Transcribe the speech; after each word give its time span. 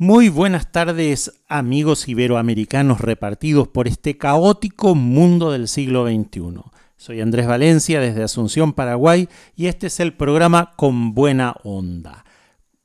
Muy 0.00 0.28
buenas 0.28 0.70
tardes 0.70 1.42
amigos 1.48 2.06
iberoamericanos 2.06 3.00
repartidos 3.00 3.66
por 3.66 3.88
este 3.88 4.16
caótico 4.16 4.94
mundo 4.94 5.50
del 5.50 5.66
siglo 5.66 6.06
XXI. 6.06 6.60
Soy 6.96 7.20
Andrés 7.20 7.48
Valencia 7.48 7.98
desde 7.98 8.22
Asunción, 8.22 8.74
Paraguay 8.74 9.28
y 9.56 9.66
este 9.66 9.88
es 9.88 9.98
el 9.98 10.14
programa 10.14 10.74
Con 10.76 11.14
Buena 11.14 11.56
Onda. 11.64 12.24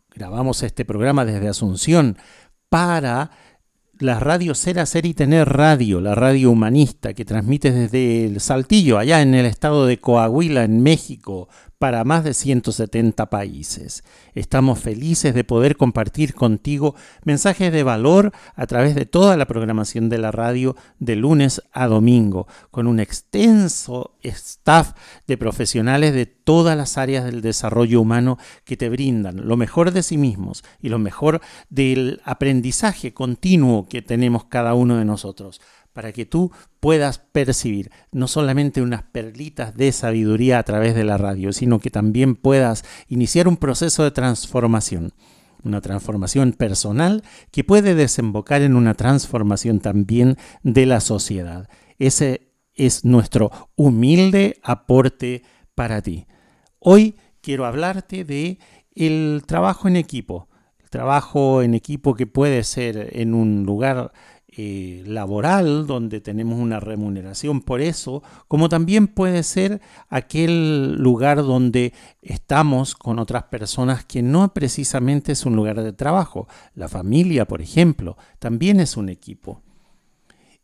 Grabamos 0.10 0.64
este 0.64 0.86
programa 0.86 1.24
desde 1.24 1.50
Asunción 1.50 2.18
para 2.70 3.30
la 4.00 4.20
radio 4.20 4.56
Ser, 4.56 4.80
Hacer 4.80 5.06
y 5.06 5.14
Tener 5.14 5.48
Radio, 5.48 6.02
la 6.02 6.16
radio 6.16 6.50
humanista 6.50 7.14
que 7.14 7.26
transmite 7.26 7.72
desde 7.72 8.26
el 8.26 8.42
Saltillo, 8.42 8.98
allá 8.98 9.22
en 9.22 9.36
el 9.36 9.46
estado 9.46 9.86
de 9.86 10.00
Coahuila, 10.00 10.64
en 10.64 10.82
México, 10.82 11.48
para 11.84 12.06
más 12.06 12.24
de 12.24 12.34
170 12.34 13.30
países. 13.30 14.06
Estamos 14.36 14.80
felices 14.80 15.34
de 15.34 15.44
poder 15.44 15.76
compartir 15.76 16.34
contigo 16.34 16.96
mensajes 17.26 17.74
de 17.74 17.84
valor 17.84 18.32
a 18.56 18.68
través 18.68 18.96
de 18.96 19.06
toda 19.06 19.36
la 19.36 19.48
programación 19.48 20.08
de 20.08 20.18
la 20.18 20.32
radio 20.32 20.78
de 21.00 21.18
lunes 21.18 21.62
a 21.74 21.88
domingo, 21.88 22.48
con 22.72 22.88
un 22.88 23.02
extenso 23.02 24.16
staff 24.22 24.94
de 25.28 25.38
profesionales 25.38 26.14
de 26.14 26.26
todas 26.26 26.78
las 26.78 26.98
áreas 26.98 27.26
del 27.26 27.42
desarrollo 27.42 28.00
humano 28.00 28.38
que 28.64 28.78
te 28.78 28.88
brindan 28.88 29.46
lo 29.46 29.58
mejor 29.58 29.92
de 29.92 30.04
sí 30.04 30.18
mismos 30.18 30.64
y 30.82 30.88
lo 30.88 31.00
mejor 31.00 31.42
del 31.70 32.22
aprendizaje 32.24 33.14
continuo 33.14 33.90
que 33.90 34.02
tenemos 34.02 34.46
cada 34.46 34.74
uno 34.74 34.96
de 34.96 35.04
nosotros 35.04 35.60
para 35.94 36.12
que 36.12 36.26
tú 36.26 36.52
puedas 36.80 37.20
percibir 37.20 37.92
no 38.12 38.28
solamente 38.28 38.82
unas 38.82 39.04
perlitas 39.04 39.76
de 39.78 39.92
sabiduría 39.92 40.60
a 40.60 40.64
través 40.64 40.96
de 40.96 41.04
la 41.04 41.18
radio, 41.18 41.54
sino 41.54 41.80
que 41.80 41.92
también 41.92 42.36
puedas 42.36 42.84
iniciar 43.08 43.48
un 43.48 43.58
proceso 43.58 44.04
de 44.04 44.12
transformación, 44.12 45.14
una 45.64 45.82
transformación 45.82 46.54
personal 46.54 47.24
que 47.52 47.64
puede 47.64 47.96
desembocar 47.96 48.62
en 48.62 48.76
una 48.76 48.96
transformación 48.96 49.80
también 49.80 50.38
de 50.64 50.86
la 50.86 51.00
sociedad. 51.00 51.70
Ese 52.00 52.52
es 52.74 53.06
nuestro 53.06 53.52
humilde 53.76 54.60
aporte 54.64 55.44
para 55.76 56.02
ti. 56.02 56.26
Hoy 56.80 57.16
quiero 57.42 57.66
hablarte 57.66 58.26
de 58.26 58.60
el 58.96 59.44
trabajo 59.46 59.88
en 59.88 59.96
equipo, 59.96 60.50
el 60.80 60.90
trabajo 60.90 61.62
en 61.62 61.76
equipo 61.76 62.16
que 62.16 62.28
puede 62.28 62.64
ser 62.64 63.10
en 63.14 63.34
un 63.34 63.64
lugar 63.64 64.12
eh, 64.56 65.02
laboral 65.08 65.88
donde 65.88 66.22
tenemos 66.22 66.60
una 66.60 66.80
remuneración 66.80 67.62
por 67.62 67.82
eso, 67.82 68.22
como 68.48 68.70
también 68.70 69.08
puede 69.08 69.42
ser 69.42 69.82
aquel 70.10 70.94
lugar 70.94 71.38
donde 71.38 71.92
estamos 72.22 72.94
con 72.94 73.18
otras 73.18 73.46
personas 73.46 74.06
que 74.06 74.22
no 74.22 74.54
precisamente 74.54 75.32
es 75.32 75.48
un 75.48 75.56
lugar 75.56 75.82
de 75.82 75.92
trabajo. 75.92 76.48
La 76.76 76.88
familia, 76.88 77.48
por 77.48 77.64
ejemplo, 77.64 78.16
también 78.38 78.80
es 78.80 78.96
un 78.96 79.10
equipo. 79.10 79.64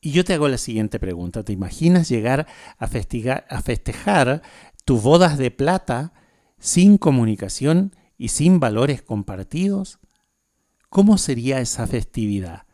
Y 0.02 0.12
yo 0.12 0.24
te 0.24 0.36
hago 0.36 0.48
la 0.48 0.60
siguiente 0.60 1.00
pregunta. 1.00 1.42
¿Te 1.44 1.54
imaginas 1.54 2.10
llegar 2.10 2.46
a, 2.78 2.86
a 2.86 3.62
festejar 3.62 4.44
tus 4.86 5.02
bodas 5.02 5.40
de 5.40 5.50
plata 5.50 6.14
sin 6.60 7.00
comunicación 7.00 7.96
y 8.20 8.28
sin 8.28 8.60
valores 8.60 9.02
compartidos? 9.02 9.98
¿Cómo 10.90 11.18
sería 11.18 11.60
esa 11.60 11.88
festividad? 11.88 12.69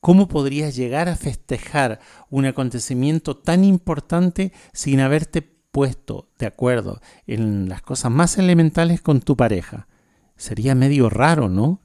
¿Cómo 0.00 0.28
podrías 0.28 0.76
llegar 0.76 1.08
a 1.08 1.16
festejar 1.16 2.00
un 2.30 2.46
acontecimiento 2.46 3.36
tan 3.36 3.64
importante 3.64 4.52
sin 4.72 5.00
haberte 5.00 5.42
puesto 5.42 6.30
de 6.38 6.46
acuerdo 6.46 7.00
en 7.26 7.68
las 7.68 7.82
cosas 7.82 8.10
más 8.10 8.38
elementales 8.38 9.02
con 9.02 9.20
tu 9.20 9.36
pareja? 9.36 9.88
Sería 10.36 10.74
medio 10.74 11.10
raro, 11.10 11.50
¿no? 11.50 11.82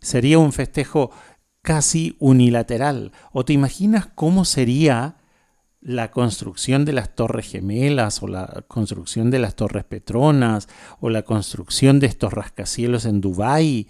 Sería 0.00 0.38
un 0.38 0.52
festejo 0.52 1.10
casi 1.62 2.16
unilateral. 2.20 3.12
¿O 3.32 3.46
te 3.46 3.54
imaginas 3.54 4.08
cómo 4.14 4.44
sería 4.44 5.16
la 5.80 6.10
construcción 6.10 6.84
de 6.84 6.92
las 6.92 7.14
torres 7.14 7.50
gemelas 7.50 8.22
o 8.22 8.28
la 8.28 8.64
construcción 8.68 9.30
de 9.30 9.38
las 9.38 9.54
torres 9.54 9.84
petronas 9.84 10.68
o 11.00 11.08
la 11.08 11.22
construcción 11.22 11.98
de 11.98 12.08
estos 12.08 12.32
rascacielos 12.34 13.06
en 13.06 13.22
Dubái 13.22 13.88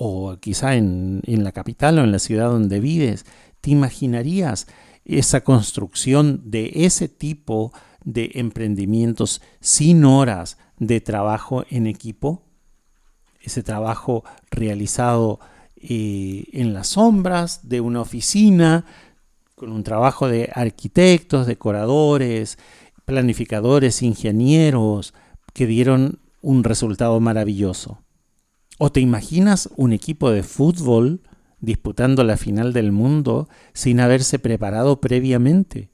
o 0.00 0.36
quizá 0.38 0.76
en, 0.76 1.22
la 1.26 1.50
capital 1.50 1.98
o 1.98 2.04
en 2.04 2.12
la 2.12 2.20
ciudad 2.20 2.50
donde 2.50 2.78
vives, 2.78 3.26
¿te 3.60 3.70
imaginarías 3.70 4.68
esa 5.04 5.42
construcción 5.42 6.40
de 6.44 6.70
ese 6.72 7.08
tipo 7.08 7.72
de 8.04 8.30
emprendimientos 8.34 9.42
sin 9.60 10.04
horas 10.04 10.56
de 10.78 11.00
trabajo 11.00 11.64
en 11.68 11.88
equipo? 11.88 12.44
Ese 13.42 13.64
trabajo 13.64 14.22
realizado 14.52 15.40
eh, 15.76 16.44
en 16.52 16.74
las 16.74 16.88
sombras 16.88 17.68
de 17.68 17.80
una 17.80 18.00
oficina, 18.00 18.84
con 19.56 19.72
un 19.72 19.82
trabajo 19.82 20.28
de 20.28 20.48
arquitectos, 20.54 21.48
decoradores, 21.48 22.56
planificadores, 23.04 24.02
ingenieros, 24.02 25.12
que 25.54 25.66
dieron 25.66 26.20
un 26.40 26.62
resultado 26.62 27.18
maravilloso. 27.18 27.98
¿O 28.80 28.92
te 28.92 29.00
imaginas 29.00 29.68
un 29.76 29.92
equipo 29.92 30.30
de 30.30 30.44
fútbol 30.44 31.20
disputando 31.60 32.22
la 32.22 32.36
final 32.36 32.72
del 32.72 32.92
mundo 32.92 33.48
sin 33.72 33.98
haberse 33.98 34.38
preparado 34.38 35.00
previamente? 35.00 35.90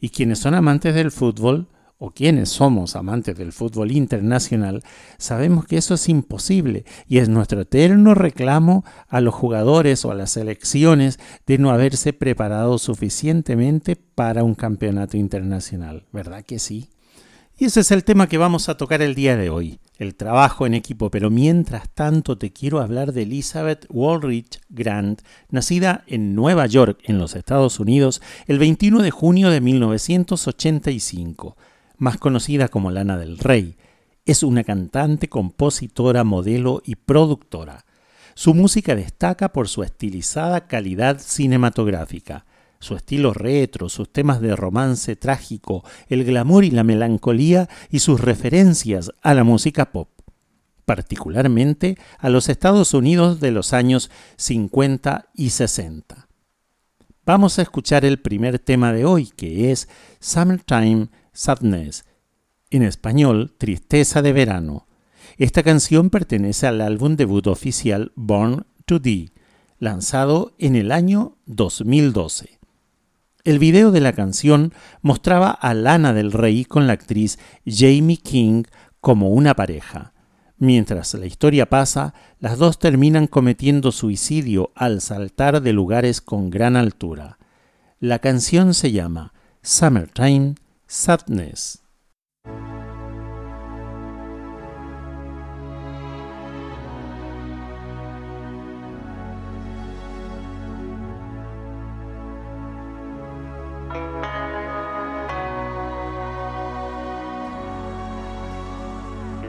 Y 0.00 0.08
quienes 0.08 0.40
son 0.40 0.54
amantes 0.54 0.96
del 0.96 1.12
fútbol, 1.12 1.68
o 1.98 2.10
quienes 2.10 2.48
somos 2.48 2.96
amantes 2.96 3.36
del 3.38 3.52
fútbol 3.52 3.92
internacional, 3.92 4.82
sabemos 5.16 5.64
que 5.64 5.76
eso 5.76 5.94
es 5.94 6.08
imposible 6.08 6.84
y 7.06 7.18
es 7.18 7.28
nuestro 7.28 7.60
eterno 7.60 8.14
reclamo 8.14 8.84
a 9.06 9.20
los 9.20 9.32
jugadores 9.32 10.04
o 10.04 10.10
a 10.10 10.16
las 10.16 10.32
selecciones 10.32 11.20
de 11.46 11.58
no 11.58 11.70
haberse 11.70 12.12
preparado 12.12 12.78
suficientemente 12.78 13.94
para 13.94 14.42
un 14.42 14.56
campeonato 14.56 15.16
internacional. 15.16 16.04
¿Verdad 16.12 16.44
que 16.44 16.58
sí? 16.58 16.90
Y 17.56 17.66
ese 17.66 17.80
es 17.80 17.92
el 17.92 18.02
tema 18.02 18.26
que 18.26 18.36
vamos 18.36 18.68
a 18.68 18.76
tocar 18.76 19.00
el 19.00 19.14
día 19.14 19.36
de 19.36 19.48
hoy, 19.48 19.78
el 19.98 20.16
trabajo 20.16 20.66
en 20.66 20.74
equipo. 20.74 21.08
Pero 21.12 21.30
mientras 21.30 21.88
tanto 21.88 22.36
te 22.36 22.52
quiero 22.52 22.80
hablar 22.80 23.12
de 23.12 23.22
Elizabeth 23.22 23.86
Walrich 23.90 24.60
Grant, 24.70 25.22
nacida 25.50 26.02
en 26.08 26.34
Nueva 26.34 26.66
York, 26.66 26.98
en 27.04 27.18
los 27.18 27.36
Estados 27.36 27.78
Unidos, 27.78 28.20
el 28.48 28.58
21 28.58 29.02
de 29.02 29.12
junio 29.12 29.50
de 29.50 29.60
1985, 29.60 31.56
más 31.96 32.18
conocida 32.18 32.66
como 32.66 32.90
Lana 32.90 33.16
del 33.18 33.38
Rey. 33.38 33.76
Es 34.26 34.42
una 34.42 34.64
cantante, 34.64 35.28
compositora, 35.28 36.24
modelo 36.24 36.82
y 36.84 36.96
productora. 36.96 37.84
Su 38.34 38.52
música 38.52 38.96
destaca 38.96 39.52
por 39.52 39.68
su 39.68 39.84
estilizada 39.84 40.66
calidad 40.66 41.20
cinematográfica 41.20 42.46
su 42.84 42.94
estilo 42.94 43.32
retro, 43.32 43.88
sus 43.88 44.12
temas 44.12 44.40
de 44.40 44.54
romance 44.54 45.16
trágico, 45.16 45.84
el 46.08 46.24
glamour 46.24 46.64
y 46.64 46.70
la 46.70 46.84
melancolía 46.84 47.68
y 47.90 48.00
sus 48.00 48.20
referencias 48.20 49.10
a 49.22 49.34
la 49.34 49.42
música 49.42 49.90
pop, 49.90 50.10
particularmente 50.84 51.96
a 52.18 52.28
los 52.28 52.48
Estados 52.48 52.94
Unidos 52.94 53.40
de 53.40 53.50
los 53.50 53.72
años 53.72 54.10
50 54.36 55.30
y 55.34 55.50
60. 55.50 56.28
Vamos 57.24 57.58
a 57.58 57.62
escuchar 57.62 58.04
el 58.04 58.20
primer 58.20 58.58
tema 58.58 58.92
de 58.92 59.06
hoy, 59.06 59.30
que 59.34 59.72
es 59.72 59.88
Summertime 60.20 61.08
Sadness, 61.32 62.04
en 62.68 62.82
español 62.82 63.54
Tristeza 63.56 64.20
de 64.20 64.34
Verano. 64.34 64.86
Esta 65.38 65.62
canción 65.62 66.10
pertenece 66.10 66.66
al 66.66 66.82
álbum 66.82 67.16
debut 67.16 67.46
oficial 67.46 68.12
Born 68.14 68.66
to 68.84 68.98
Die, 68.98 69.32
lanzado 69.78 70.54
en 70.58 70.76
el 70.76 70.92
año 70.92 71.38
2012. 71.46 72.58
El 73.44 73.58
video 73.58 73.90
de 73.90 74.00
la 74.00 74.14
canción 74.14 74.72
mostraba 75.02 75.50
a 75.50 75.74
Lana 75.74 76.14
del 76.14 76.32
Rey 76.32 76.64
con 76.64 76.86
la 76.86 76.94
actriz 76.94 77.38
Jamie 77.66 78.16
King 78.16 78.62
como 79.02 79.28
una 79.28 79.52
pareja. 79.52 80.14
Mientras 80.56 81.12
la 81.12 81.26
historia 81.26 81.68
pasa, 81.68 82.14
las 82.40 82.56
dos 82.56 82.78
terminan 82.78 83.26
cometiendo 83.26 83.92
suicidio 83.92 84.70
al 84.74 85.02
saltar 85.02 85.60
de 85.60 85.74
lugares 85.74 86.22
con 86.22 86.48
gran 86.48 86.74
altura. 86.74 87.36
La 88.00 88.18
canción 88.18 88.72
se 88.72 88.92
llama 88.92 89.34
Summertime 89.60 90.54
Sadness. 90.86 91.83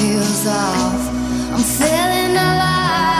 heels 0.00 0.46
off. 0.46 1.02
I'm 1.52 1.62
feeling 1.62 2.36
alive. 2.36 3.19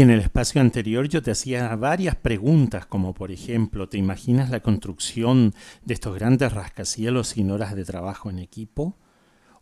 Y 0.00 0.02
en 0.02 0.08
el 0.08 0.20
espacio 0.20 0.62
anterior 0.62 1.10
yo 1.10 1.22
te 1.22 1.30
hacía 1.30 1.76
varias 1.76 2.16
preguntas, 2.16 2.86
como 2.86 3.12
por 3.12 3.30
ejemplo, 3.30 3.86
¿te 3.86 3.98
imaginas 3.98 4.48
la 4.48 4.60
construcción 4.60 5.52
de 5.84 5.92
estos 5.92 6.14
grandes 6.14 6.54
rascacielos 6.54 7.28
sin 7.28 7.50
horas 7.50 7.74
de 7.74 7.84
trabajo 7.84 8.30
en 8.30 8.38
equipo? 8.38 8.96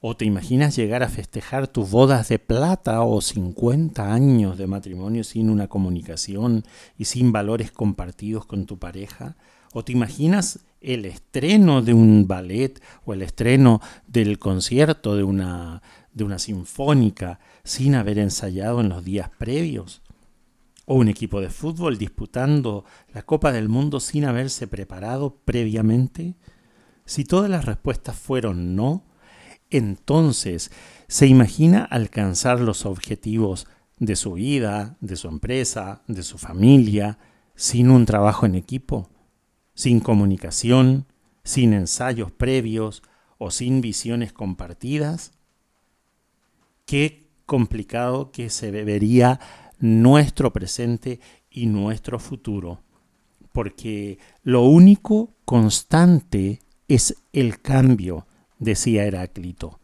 ¿O 0.01 0.17
te 0.17 0.27
imaginas 0.27 0.77
llegar 0.77 1.03
a 1.03 1.09
festejar 1.09 1.67
tus 1.67 1.91
bodas 1.91 2.29
de 2.29 2.39
plata 2.39 3.03
o 3.03 3.21
50 3.21 4.15
años 4.15 4.57
de 4.59 4.69
matrimonio 4.69 5.25
sin 5.25 5.51
una 5.51 5.67
comunicación 5.67 6.63
y 6.97 7.07
sin 7.07 7.33
valores 7.33 7.73
compartidos 7.73 8.47
con 8.47 8.65
tu 8.65 8.79
pareja? 8.79 9.35
¿O 9.73 9.83
te 9.83 9.91
imaginas 9.91 10.61
el 10.81 11.05
estreno 11.05 11.83
de 11.83 11.95
un 11.95 12.29
ballet 12.29 12.81
o 13.05 13.13
el 13.13 13.23
estreno 13.23 13.81
del 14.07 14.39
concierto 14.39 15.17
de 15.17 15.25
una, 15.25 15.83
de 16.13 16.23
una 16.23 16.39
sinfónica 16.39 17.41
sin 17.65 17.97
haber 17.97 18.21
ensayado 18.21 18.81
en 18.81 18.89
los 18.89 19.05
días 19.05 19.31
previos? 19.37 20.01
¿O 20.91 20.95
un 20.95 21.09
equipo 21.09 21.43
de 21.43 21.51
fútbol 21.51 21.99
disputando 21.99 22.87
la 23.13 23.21
Copa 23.21 23.53
del 23.53 23.69
Mundo 23.69 24.01
sin 24.01 24.25
haberse 24.25 24.67
preparado 24.67 25.37
previamente? 25.45 26.35
Si 27.05 27.27
todas 27.27 27.51
las 27.51 27.67
respuestas 27.67 28.17
fueron 28.17 28.75
no, 28.75 29.05
entonces 29.69 30.71
se 31.07 31.27
imagina 31.27 31.85
alcanzar 31.85 32.61
los 32.61 32.87
objetivos 32.87 33.67
de 33.99 34.17
su 34.17 34.33
vida, 34.33 34.97
de 35.03 35.17
su 35.17 35.29
empresa, 35.29 36.01
de 36.07 36.23
su 36.23 36.39
familia, 36.39 37.19
sin 37.55 37.91
un 37.91 38.07
trabajo 38.07 38.47
en 38.47 38.55
equipo, 38.55 39.11
sin 39.75 40.01
comunicación, 40.01 41.05
sin 41.45 41.75
ensayos 41.75 42.33
previos 42.33 43.03
o 43.37 43.51
sin 43.51 43.83
visiones 43.83 44.33
compartidas? 44.33 45.33
Qué 46.87 47.29
complicado 47.45 48.31
que 48.31 48.49
se 48.49 48.71
vería 48.71 49.39
nuestro 49.79 50.53
presente 50.53 51.21
y 51.51 51.67
nuestro 51.67 52.19
futuro, 52.19 52.83
porque 53.53 54.19
lo 54.43 54.63
único 54.63 55.35
constante 55.45 56.61
es 56.89 57.17
el 57.33 57.61
cambio, 57.61 58.27
decía 58.59 59.05
Heráclito. 59.05 59.81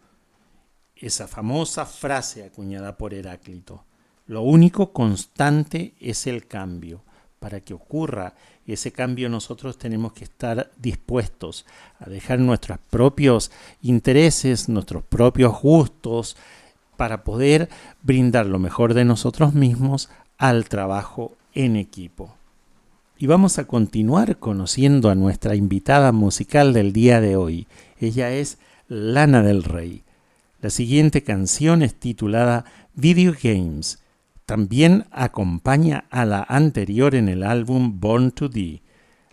Esa 0.96 1.28
famosa 1.28 1.84
frase 1.84 2.44
acuñada 2.44 2.96
por 2.96 3.14
Heráclito. 3.14 3.84
Lo 4.26 4.42
único 4.42 4.92
constante 4.92 5.94
es 6.00 6.26
el 6.26 6.46
cambio. 6.46 7.02
Para 7.38 7.60
que 7.60 7.74
ocurra 7.74 8.34
ese 8.66 8.90
cambio 8.90 9.28
nosotros 9.28 9.76
tenemos 9.76 10.14
que 10.14 10.24
estar 10.24 10.70
dispuestos 10.78 11.66
a 11.98 12.08
dejar 12.08 12.38
nuestros 12.38 12.78
propios 12.88 13.50
intereses, 13.82 14.70
nuestros 14.70 15.02
propios 15.04 15.60
gustos, 15.60 16.38
para 16.96 17.24
poder 17.24 17.68
brindar 18.02 18.46
lo 18.46 18.58
mejor 18.58 18.94
de 18.94 19.04
nosotros 19.04 19.54
mismos 19.54 20.10
al 20.38 20.68
trabajo 20.68 21.32
en 21.54 21.76
equipo. 21.76 22.34
Y 23.16 23.26
vamos 23.26 23.58
a 23.58 23.64
continuar 23.64 24.38
conociendo 24.38 25.08
a 25.08 25.14
nuestra 25.14 25.54
invitada 25.54 26.12
musical 26.12 26.72
del 26.72 26.92
día 26.92 27.20
de 27.20 27.36
hoy. 27.36 27.66
Ella 28.00 28.32
es 28.32 28.58
Lana 28.88 29.42
del 29.42 29.62
Rey. 29.62 30.02
La 30.60 30.70
siguiente 30.70 31.22
canción 31.22 31.82
es 31.82 31.94
titulada 31.94 32.64
Video 32.94 33.34
Games. 33.40 34.02
También 34.46 35.06
acompaña 35.10 36.04
a 36.10 36.24
la 36.24 36.44
anterior 36.48 37.14
en 37.14 37.28
el 37.28 37.44
álbum 37.44 38.00
Born 38.00 38.32
to 38.32 38.50
Thee. 38.50 38.82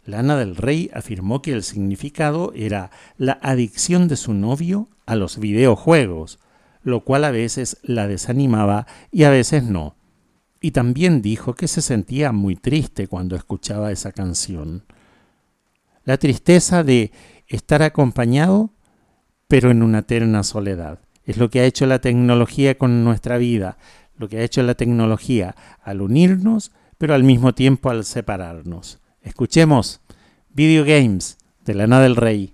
Lana 0.06 0.38
del 0.38 0.56
Rey 0.56 0.90
afirmó 0.94 1.42
que 1.42 1.54
el 1.54 1.64
significado 1.64 2.54
era 2.56 2.92
la 3.18 3.40
adicción 3.42 4.08
de 4.08 4.16
su 4.16 4.34
novio 4.34 4.90
a 5.06 5.16
los 5.16 5.38
videojuegos, 5.38 6.40
lo 6.84 7.04
cual 7.04 7.24
a 7.24 7.32
veces 7.32 7.78
la 7.84 8.08
desanimaba 8.08 8.88
y 9.12 9.24
a 9.24 9.30
veces 9.30 9.64
no 9.64 9.96
y 10.62 10.72
también 10.72 11.24
dijo 11.24 11.56
que 11.56 11.68
se 11.68 11.82
sentía 11.82 12.32
muy 12.32 12.56
triste 12.56 13.08
cuando 13.08 13.36
escuchaba 13.36 13.92
esa 13.92 14.12
canción. 14.12 14.86
La 16.06 16.18
tristeza 16.18 16.84
de 16.84 17.12
estar 17.48 17.82
acompañado, 17.82 18.70
pero 19.48 19.72
en 19.72 19.82
una 19.82 20.00
eterna 20.00 20.44
soledad. 20.44 21.00
Es 21.26 21.38
lo 21.38 21.50
que 21.50 21.60
ha 21.60 21.66
hecho 21.66 21.88
la 21.88 22.00
tecnología 22.00 22.78
con 22.78 23.04
nuestra 23.04 23.38
vida, 23.38 23.78
lo 24.16 24.30
que 24.30 24.38
ha 24.38 24.44
hecho 24.44 24.62
la 24.62 24.76
tecnología 24.76 25.56
al 25.82 26.02
unirnos, 26.02 26.72
pero 27.00 27.16
al 27.16 27.24
mismo 27.24 27.54
tiempo 27.54 27.90
al 27.90 28.06
separarnos. 28.06 29.00
Escuchemos 29.24 30.02
Video 30.50 30.86
Games 30.86 31.38
de 31.66 31.74
Lana 31.74 32.00
del 32.02 32.16
Rey. 32.16 32.54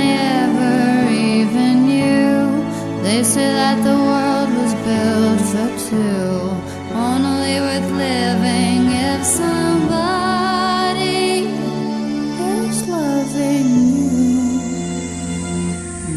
they 3.11 3.23
say 3.23 3.49
that 3.61 3.77
the 3.83 3.97
world 4.09 4.49
was 4.59 4.73
built 4.85 5.41
for 5.51 5.69
two, 5.89 6.31
only 7.09 7.55
with 7.67 7.87
living 8.07 8.81
if 9.09 9.21
somebody 9.41 10.71
is 12.55 12.77
loving 12.87 13.69
you. 13.95 14.13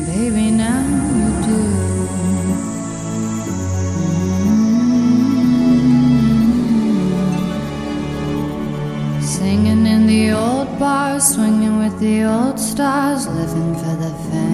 Baby, 0.07 0.47
now 0.63 0.83
you 1.19 1.29
do. 1.49 1.61
Mm-hmm. 8.45 9.21
Singing 9.21 9.83
in 9.95 10.03
the 10.07 10.25
old 10.31 10.71
bars, 10.79 11.25
swinging 11.35 11.77
with 11.83 11.97
the 11.99 12.17
old 12.23 12.59
stars, 12.61 13.27
living 13.27 13.75
for 13.83 13.97
the 14.05 14.13
fame. 14.27 14.54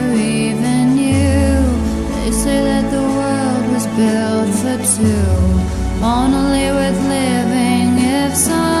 built 3.95 4.49
for 4.61 4.77
two. 4.95 5.31
Only 6.03 6.67
with 6.71 6.97
living 7.07 7.97
if 7.99 8.35
somebody 8.35 8.80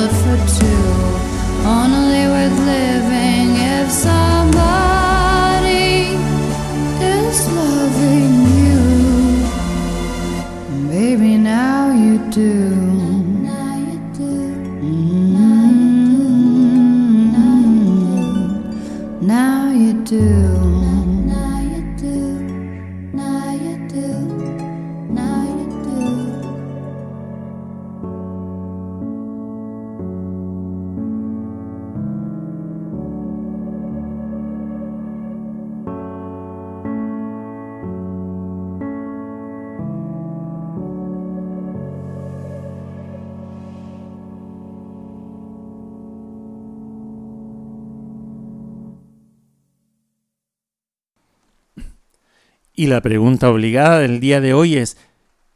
Y 52.81 52.87
la 52.87 52.99
pregunta 52.99 53.47
obligada 53.47 53.99
del 53.99 54.19
día 54.19 54.41
de 54.41 54.55
hoy 54.55 54.75
es, 54.75 54.97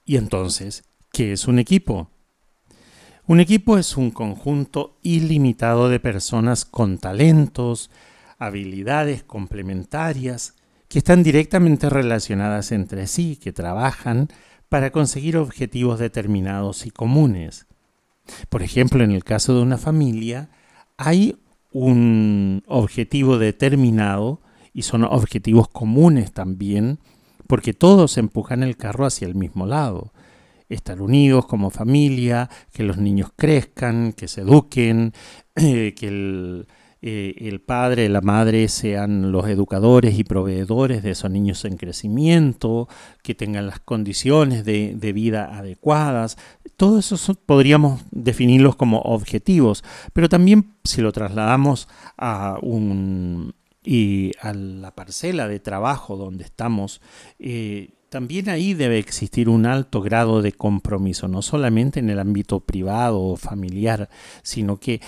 ¿y 0.06 0.18
entonces 0.18 0.84
qué 1.12 1.34
es 1.34 1.48
un 1.48 1.58
equipo? 1.58 2.12
Un 3.26 3.40
equipo 3.40 3.80
es 3.80 3.98
un 3.98 4.12
conjunto 4.12 5.00
ilimitado 5.02 5.90
de 5.90 6.00
personas 6.00 6.66
con 6.66 7.00
talentos, 7.00 7.90
habilidades 8.38 9.24
complementarias, 9.24 10.54
que 10.88 11.00
están 11.00 11.24
directamente 11.24 11.90
relacionadas 11.90 12.72
entre 12.72 13.08
sí, 13.08 13.38
que 13.38 13.52
trabajan 13.52 14.28
para 14.70 14.92
conseguir 14.92 15.38
objetivos 15.38 15.98
determinados 15.98 16.86
y 16.86 16.92
comunes. 16.92 17.66
Por 18.50 18.62
ejemplo, 18.62 19.04
en 19.04 19.10
el 19.10 19.24
caso 19.24 19.56
de 19.56 19.64
una 19.64 19.80
familia, 19.80 20.52
hay 20.96 21.40
un 21.72 22.62
objetivo 22.68 23.40
determinado 23.40 24.42
y 24.76 24.84
son 24.84 25.06
objetivos 25.06 25.70
comunes 25.70 26.32
también, 26.32 27.00
porque 27.48 27.74
todos 27.74 28.18
empujan 28.18 28.64
el 28.64 28.78
carro 28.78 29.06
hacia 29.06 29.28
el 29.28 29.36
mismo 29.36 29.66
lado. 29.66 30.14
Estar 30.70 31.02
unidos 31.02 31.46
como 31.46 31.70
familia, 31.70 32.50
que 32.74 32.84
los 32.84 32.98
niños 32.98 33.30
crezcan, 33.36 34.14
que 34.14 34.28
se 34.28 34.42
eduquen, 34.42 35.14
eh, 35.56 35.94
que 35.96 36.08
el, 36.08 36.68
eh, 37.08 37.50
el 37.50 37.62
padre, 37.62 38.10
la 38.10 38.22
madre 38.22 38.68
sean 38.68 39.32
los 39.32 39.48
educadores 39.48 40.18
y 40.18 40.24
proveedores 40.24 41.04
de 41.04 41.12
esos 41.12 41.30
niños 41.30 41.64
en 41.64 41.78
crecimiento, 41.78 42.90
que 43.22 43.36
tengan 43.36 43.68
las 43.68 43.80
condiciones 43.80 44.66
de, 44.66 45.14
vida 45.14 45.56
adecuadas. 45.56 46.36
Todo 46.78 46.98
eso 46.98 47.16
podríamos 47.46 48.02
definirlos 48.10 48.76
como 48.76 49.02
objetivos, 49.02 49.84
pero 50.14 50.30
también 50.30 50.74
si 50.84 51.02
lo 51.02 51.12
trasladamos 51.12 51.88
a 52.18 52.58
un 52.64 53.54
y 53.86 54.32
a 54.42 54.54
la 54.54 54.96
parcela 54.96 55.48
de 55.48 55.60
trabajo 55.60 56.18
donde 56.18 56.44
estamos, 56.44 57.02
eh, 57.40 57.92
también 58.10 58.50
ahí 58.50 58.74
debe 58.74 58.98
existir 58.98 59.50
un 59.50 59.66
alto 59.66 60.02
grado 60.02 60.42
de 60.42 60.54
compromiso, 60.54 61.28
no 61.28 61.42
solamente 61.42 62.00
en 62.00 62.10
el 62.10 62.20
ámbito 62.20 62.62
privado 62.62 63.22
o 63.22 63.36
familiar, 63.36 64.10
sino 64.42 64.78
que 64.80 65.02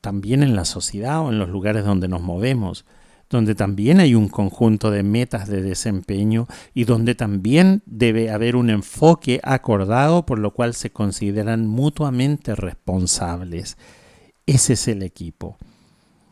también 0.00 0.42
en 0.42 0.54
la 0.54 0.64
sociedad 0.64 1.22
o 1.22 1.30
en 1.30 1.38
los 1.38 1.48
lugares 1.48 1.84
donde 1.84 2.06
nos 2.06 2.20
movemos, 2.20 2.84
donde 3.30 3.54
también 3.54 4.00
hay 4.00 4.14
un 4.14 4.28
conjunto 4.28 4.90
de 4.90 5.02
metas 5.02 5.48
de 5.48 5.62
desempeño 5.62 6.48
y 6.74 6.84
donde 6.84 7.14
también 7.14 7.82
debe 7.86 8.30
haber 8.30 8.56
un 8.56 8.70
enfoque 8.70 9.40
acordado 9.42 10.24
por 10.24 10.38
lo 10.38 10.52
cual 10.52 10.74
se 10.74 10.90
consideran 10.90 11.66
mutuamente 11.66 12.54
responsables. 12.54 13.76
Ese 14.46 14.74
es 14.74 14.88
el 14.88 15.02
equipo. 15.02 15.56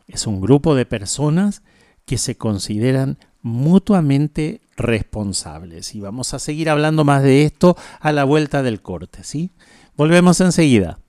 Es 0.07 0.27
un 0.27 0.41
grupo 0.41 0.75
de 0.75 0.85
personas 0.85 1.63
que 2.05 2.17
se 2.17 2.37
consideran 2.37 3.17
mutuamente 3.41 4.61
responsables. 4.77 5.93
Y 5.95 5.99
vamos 5.99 6.33
a 6.33 6.39
seguir 6.39 6.69
hablando 6.69 7.03
más 7.03 7.23
de 7.23 7.43
esto 7.43 7.75
a 7.99 8.11
la 8.11 8.23
vuelta 8.23 8.63
del 8.63 8.81
corte, 8.81 9.23
¿sí? 9.23 9.51
Volvemos 9.95 10.39
enseguida. 10.39 10.99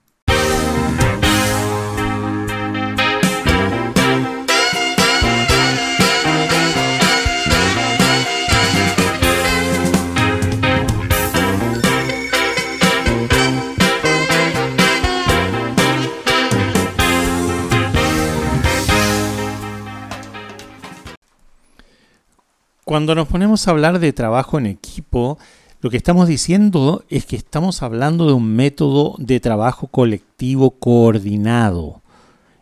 Cuando 22.89 23.15
nos 23.15 23.29
ponemos 23.29 23.69
a 23.69 23.73
hablar 23.73 23.99
de 23.99 24.15
trabajo 24.15 24.59
en 24.59 24.65
equipo, 24.65 25.37
lo 25.83 25.91
que 25.91 25.99
estamos 25.99 26.27
diciendo 26.27 27.05
es 27.11 27.27
que 27.27 27.37
estamos 27.37 27.83
hablando 27.83 28.27
de 28.27 28.33
un 28.33 28.57
método 28.57 29.15
de 29.19 29.41
trabajo 29.41 29.89
colectivo 29.89 30.71
coordinado. 30.71 32.01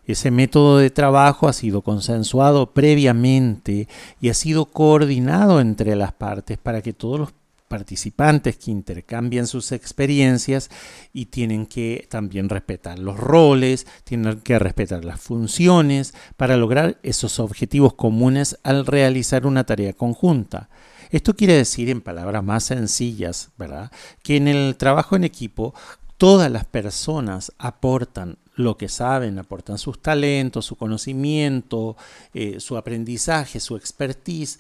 Ese 0.05 0.33
método 0.33 0.79
de 0.79 0.91
trabajo 0.91 1.47
ha 1.47 1.53
sido 1.53 1.81
consensuado 1.81 2.73
previamente 2.73 3.87
y 4.21 4.29
ha 4.29 4.35
sido 4.35 4.65
coordinado 4.65 5.61
entre 5.61 5.95
las 5.95 6.13
partes 6.13 6.59
para 6.59 6.83
que 6.83 6.93
todos 6.93 7.21
los 7.21 7.33
participantes 7.69 8.57
que 8.57 8.71
intercambian 8.71 9.47
sus 9.47 9.73
experiencias 9.73 10.71
y 11.13 11.27
tienen 11.27 11.67
que 11.67 12.07
también 12.11 12.49
respetar 12.49 12.99
los 12.99 13.19
roles, 13.19 13.87
tienen 14.05 14.41
que 14.41 14.59
respetar 14.59 15.05
las 15.05 15.21
funciones 15.21 16.15
para 16.37 16.57
lograr 16.57 16.99
esos 17.03 17.39
objetivos 17.39 17.95
comunes 17.95 18.59
al 18.63 18.87
realizar 18.87 19.47
una 19.47 19.65
tarea 19.65 19.93
conjunta. 19.93 20.69
Esto 21.11 21.35
quiere 21.35 21.55
decir, 21.55 21.89
en 21.89 22.01
palabras 22.01 22.43
más 22.43 22.65
sencillas, 22.65 23.51
¿verdad? 23.57 23.93
Que 24.23 24.37
en 24.37 24.49
el 24.49 24.77
trabajo 24.77 25.17
en 25.17 25.25
equipo 25.25 25.75
todas 26.17 26.51
las 26.51 26.65
personas 26.65 27.53
aportan 27.59 28.39
lo 28.55 28.77
que 28.79 28.89
saben, 28.89 29.39
aportan 29.39 29.79
sus 29.79 30.01
talentos, 30.01 30.65
su 30.65 30.77
conocimiento, 30.77 31.97
eh, 32.33 32.59
su 32.59 32.77
aprendizaje, 32.77 33.61
su 33.61 33.77
expertise, 33.77 34.59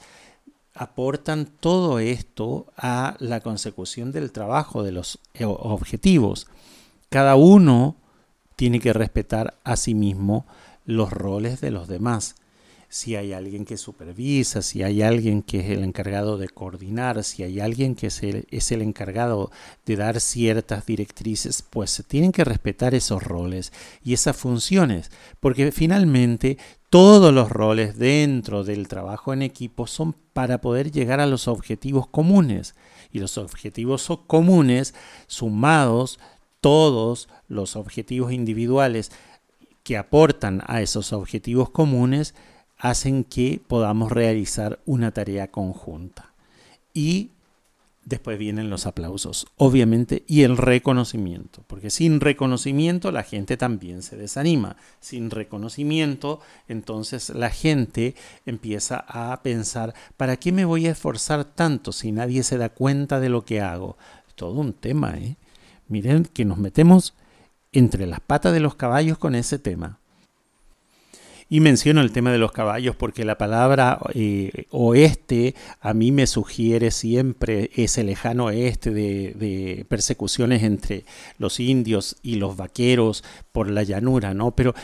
aportan 0.77 1.47
todo 1.47 1.99
esto 1.99 2.67
a 2.77 3.17
la 3.19 3.41
consecución 3.41 4.13
del 4.13 4.33
trabajo, 4.33 4.83
de 4.83 4.93
los 4.93 5.19
eh, 5.35 5.45
objetivos. 5.45 6.47
Cada 7.09 7.37
uno 7.37 7.97
tiene 8.57 8.81
que 8.81 8.93
respetar 8.93 9.55
a 9.65 9.77
sí 9.77 9.95
mismo 9.95 10.47
los 10.85 11.13
roles 11.13 11.61
de 11.61 11.71
los 11.71 11.89
demás. 11.89 12.37
Si 12.89 13.17
hay 13.17 13.33
alguien 13.33 13.65
que 13.65 13.77
supervisa, 13.77 14.63
si 14.63 14.83
hay 14.83 15.03
alguien 15.03 15.43
que 15.43 15.61
es 15.61 15.71
el 15.71 15.83
encargado 15.83 16.39
de 16.39 16.49
coordinar, 16.49 17.25
si 17.25 17.43
hay 17.43 17.59
alguien 17.59 17.97
que 17.97 18.07
es 18.07 18.23
el, 18.23 18.47
es 18.51 18.71
el 18.71 18.81
encargado 18.81 19.51
de 19.85 19.97
dar 19.97 20.21
ciertas 20.21 20.87
directrices, 20.87 21.63
pues 21.63 21.91
se 21.91 22.05
tienen 22.05 22.33
que 22.33 22.45
respetar 22.45 22.95
esos 22.95 23.23
roles 23.23 23.73
y 24.05 24.15
esas 24.15 24.37
funciones, 24.37 25.11
porque 25.41 25.73
finalmente 25.73 26.59
todos 26.97 27.31
los 27.31 27.51
roles 27.51 27.99
dentro 27.99 28.65
del 28.65 28.89
trabajo 28.89 29.35
en 29.35 29.43
equipo 29.43 29.87
son 29.87 30.15
para 30.33 30.63
poder 30.63 30.91
llegar 30.91 31.21
a 31.21 31.27
los 31.27 31.47
objetivos 31.47 32.07
comunes. 32.07 32.75
Y 33.13 33.19
los 33.19 33.37
objetivos 33.37 34.11
comunes, 34.27 34.95
sumados 35.27 36.19
todos 36.63 37.29
los 37.49 37.77
objetivos 37.77 38.33
individuales 38.33 39.13
que 39.83 39.99
aportan 39.99 40.63
a 40.69 40.81
esos 40.81 41.13
objetivos 41.13 41.69
comunes, 41.69 42.35
hacen 42.79 43.25
que 43.25 43.61
podamos 43.69 44.11
realizar 44.11 44.81
una 44.87 45.11
tarea 45.11 45.51
conjunta. 45.51 46.33
Después 48.07 48.39
vienen 48.39 48.71
los 48.71 48.87
aplausos, 48.87 49.49
obviamente, 49.57 50.23
y 50.29 50.43
el 50.43 50.57
reconocimiento, 50.57 51.65
porque 51.67 51.91
sin 51.91 52.21
reconocimiento 52.21 53.11
la 53.11 53.25
gente 53.25 53.57
también 53.57 54.01
se 54.03 54.17
desanima. 54.17 54.77
Sin 55.01 55.29
reconocimiento, 55.29 56.39
entonces 56.69 57.31
la 57.31 57.51
gente 57.51 58.15
empieza 58.47 59.05
a 59.09 59.43
pensar, 59.43 59.93
¿para 60.17 60.37
qué 60.37 60.53
me 60.53 60.65
voy 60.65 60.87
a 60.87 60.93
esforzar 60.93 61.45
tanto 61.45 61.91
si 61.91 62.13
nadie 62.13 62.45
se 62.45 62.59
da 62.59 62.69
cuenta 62.69 63.19
de 63.19 63.29
lo 63.29 63.45
que 63.45 63.61
hago? 63.61 63.99
Todo 64.37 64.61
un 64.61 64.73
tema, 64.73 65.19
¿eh? 65.19 65.37
Miren 65.89 66.27
que 66.27 66.45
nos 66.45 66.59
metemos 66.59 67.13
entre 67.73 68.07
las 68.07 68.21
patas 68.21 68.53
de 68.53 68.61
los 68.61 68.77
caballos 68.77 69.19
con 69.19 69.35
ese 69.35 69.59
tema. 69.59 69.99
Y 71.49 71.61
menciono 71.61 72.01
el 72.01 72.11
tema 72.11 72.33
de 72.33 72.39
los 72.39 72.51
caballos 72.51 72.97
porque 72.97 73.25
la 73.25 73.39
palabra 73.39 74.01
eh, 74.15 74.67
oeste 74.71 75.55
a 75.81 75.95
mí 75.95 76.11
me 76.11 76.27
sugiere 76.27 76.91
siempre 76.91 77.71
ese 77.77 78.03
lejano 78.03 78.47
oeste 78.47 78.91
de, 78.91 79.87
persecuciones 79.89 80.65
entre 80.65 81.05
los 81.39 81.61
indios 81.61 82.17
y 82.23 82.37
los 82.37 82.57
vaqueros 82.57 83.23
por 83.53 83.71
la 83.71 83.85
llanura, 83.85 84.35
¿no? 84.35 84.57
Pero, 84.57 84.75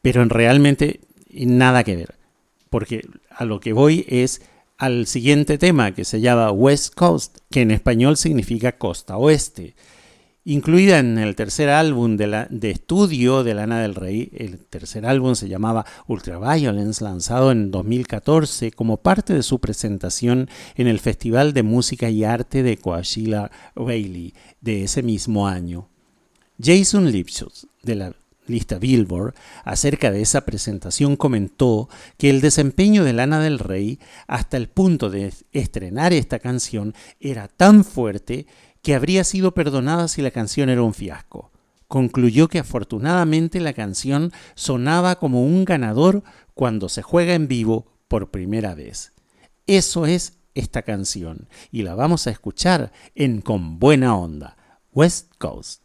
pero 0.00 0.24
realmente 0.26 1.00
nada 1.32 1.82
que 1.82 1.96
ver. 1.96 2.14
Porque 2.70 3.04
a 3.30 3.44
lo 3.44 3.58
que 3.58 3.72
voy 3.72 4.06
es 4.08 4.42
al 4.78 5.06
siguiente 5.06 5.58
tema 5.58 5.92
que 5.92 6.04
se 6.04 6.20
llama 6.20 6.52
West 6.52 6.94
Coast, 6.94 7.38
que 7.50 7.62
en 7.62 7.72
español 7.72 8.16
significa 8.16 8.78
costa 8.78 9.16
oeste. 9.16 9.74
Incluida 10.44 10.98
en 10.98 11.18
el 11.18 11.36
tercer 11.36 11.68
álbum 11.68 12.16
de, 12.16 12.48
estudio 12.68 13.44
de 13.44 13.54
Lana 13.54 13.80
del 13.80 13.94
Rey, 13.94 14.28
el 14.34 14.58
tercer 14.58 15.06
álbum 15.06 15.36
se 15.36 15.48
llamaba 15.48 15.86
Ultraviolence, 16.08 17.04
lanzado 17.04 17.52
en 17.52 17.70
2014 17.70 18.72
como 18.72 18.96
parte 18.96 19.34
de 19.34 19.44
su 19.44 19.60
presentación 19.60 20.50
en 20.74 20.88
el 20.88 20.98
Festival 20.98 21.52
de 21.52 21.62
Música 21.62 22.10
y 22.10 22.24
Arte 22.24 22.64
de 22.64 22.76
Coachella 22.76 23.52
Valley 23.76 24.34
de 24.60 24.82
ese 24.82 25.04
mismo 25.04 25.46
año. 25.46 25.88
Jason 26.60 27.12
Lipschutz, 27.12 27.68
de 27.84 27.94
la 27.94 28.12
lista 28.48 28.80
Billboard, 28.80 29.34
acerca 29.64 30.10
de 30.10 30.22
esa 30.22 30.40
presentación 30.40 31.14
comentó 31.14 31.88
que 32.18 32.30
el 32.30 32.40
desempeño 32.40 33.04
de 33.04 33.12
Lana 33.12 33.38
del 33.38 33.60
Rey 33.60 34.00
hasta 34.26 34.56
el 34.56 34.68
punto 34.68 35.08
de 35.08 35.32
estrenar 35.52 36.12
esta 36.12 36.40
canción 36.40 36.94
era 37.20 37.46
tan 37.46 37.84
fuerte 37.84 38.46
que 38.82 38.94
habría 38.94 39.24
sido 39.24 39.54
perdonada 39.54 40.08
si 40.08 40.22
la 40.22 40.30
canción 40.30 40.68
era 40.68 40.82
un 40.82 40.92
fiasco. 40.92 41.50
Concluyó 41.88 42.48
que 42.48 42.58
afortunadamente 42.58 43.60
la 43.60 43.72
canción 43.72 44.32
sonaba 44.54 45.16
como 45.16 45.44
un 45.44 45.64
ganador 45.64 46.22
cuando 46.54 46.88
se 46.88 47.02
juega 47.02 47.34
en 47.34 47.48
vivo 47.48 47.86
por 48.08 48.30
primera 48.30 48.74
vez. 48.74 49.12
Eso 49.66 50.06
es 50.06 50.38
esta 50.54 50.82
canción 50.82 51.48
y 51.70 51.82
la 51.82 51.94
vamos 51.94 52.26
a 52.26 52.30
escuchar 52.30 52.92
en 53.14 53.40
Con 53.40 53.78
Buena 53.78 54.16
Onda, 54.16 54.56
West 54.92 55.32
Coast. 55.38 55.81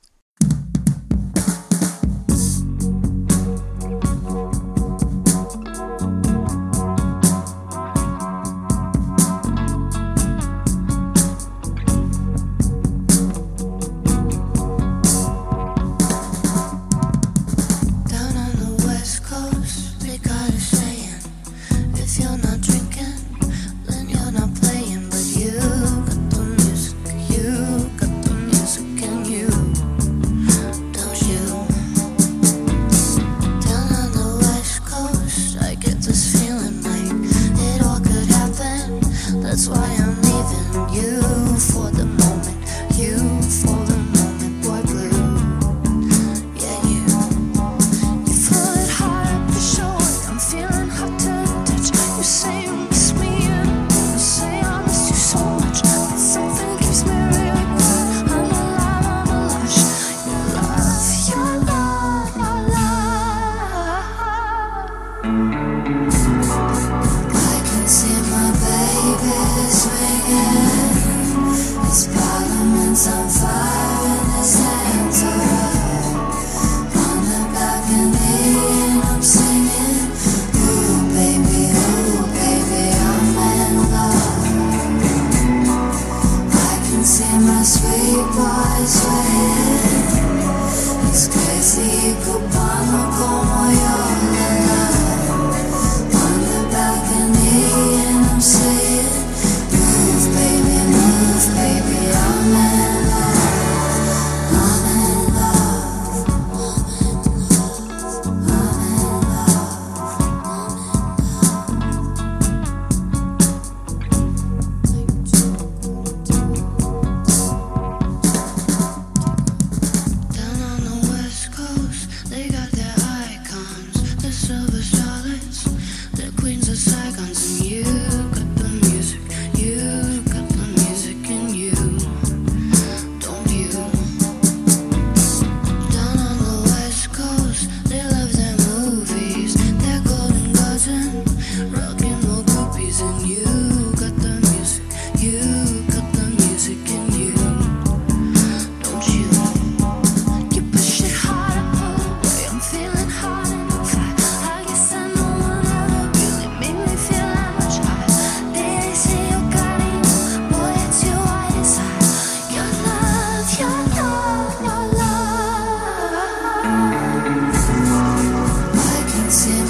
dancing 169.28 169.66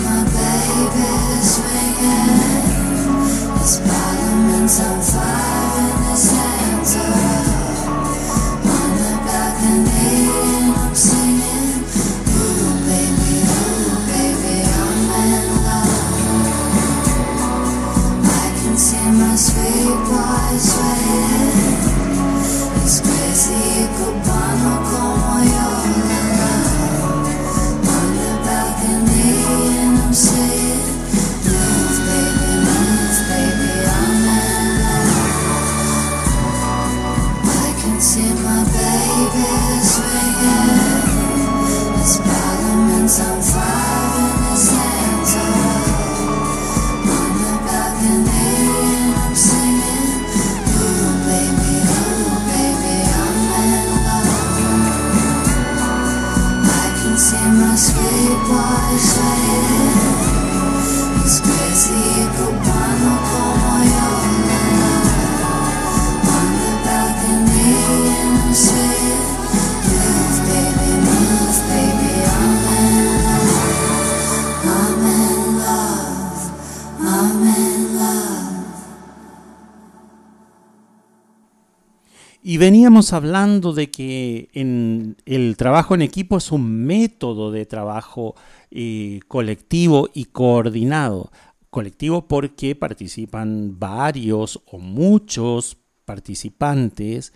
veníamos 82.88 83.12
hablando 83.12 83.74
de 83.74 83.92
que 83.92 84.48
en 84.54 85.18
el 85.26 85.58
trabajo 85.58 85.94
en 85.94 86.02
equipo 86.02 86.38
es 86.38 86.54
un 86.54 86.86
método 86.86 87.52
de 87.52 87.66
trabajo 87.66 88.34
eh, 88.72 89.20
colectivo 89.28 90.08
y 90.14 90.24
coordinado. 90.24 91.30
Colectivo 91.70 92.30
porque 92.30 92.76
participan 92.76 93.78
varios 93.78 94.62
o 94.72 94.80
muchos 94.80 95.76
participantes, 96.06 97.34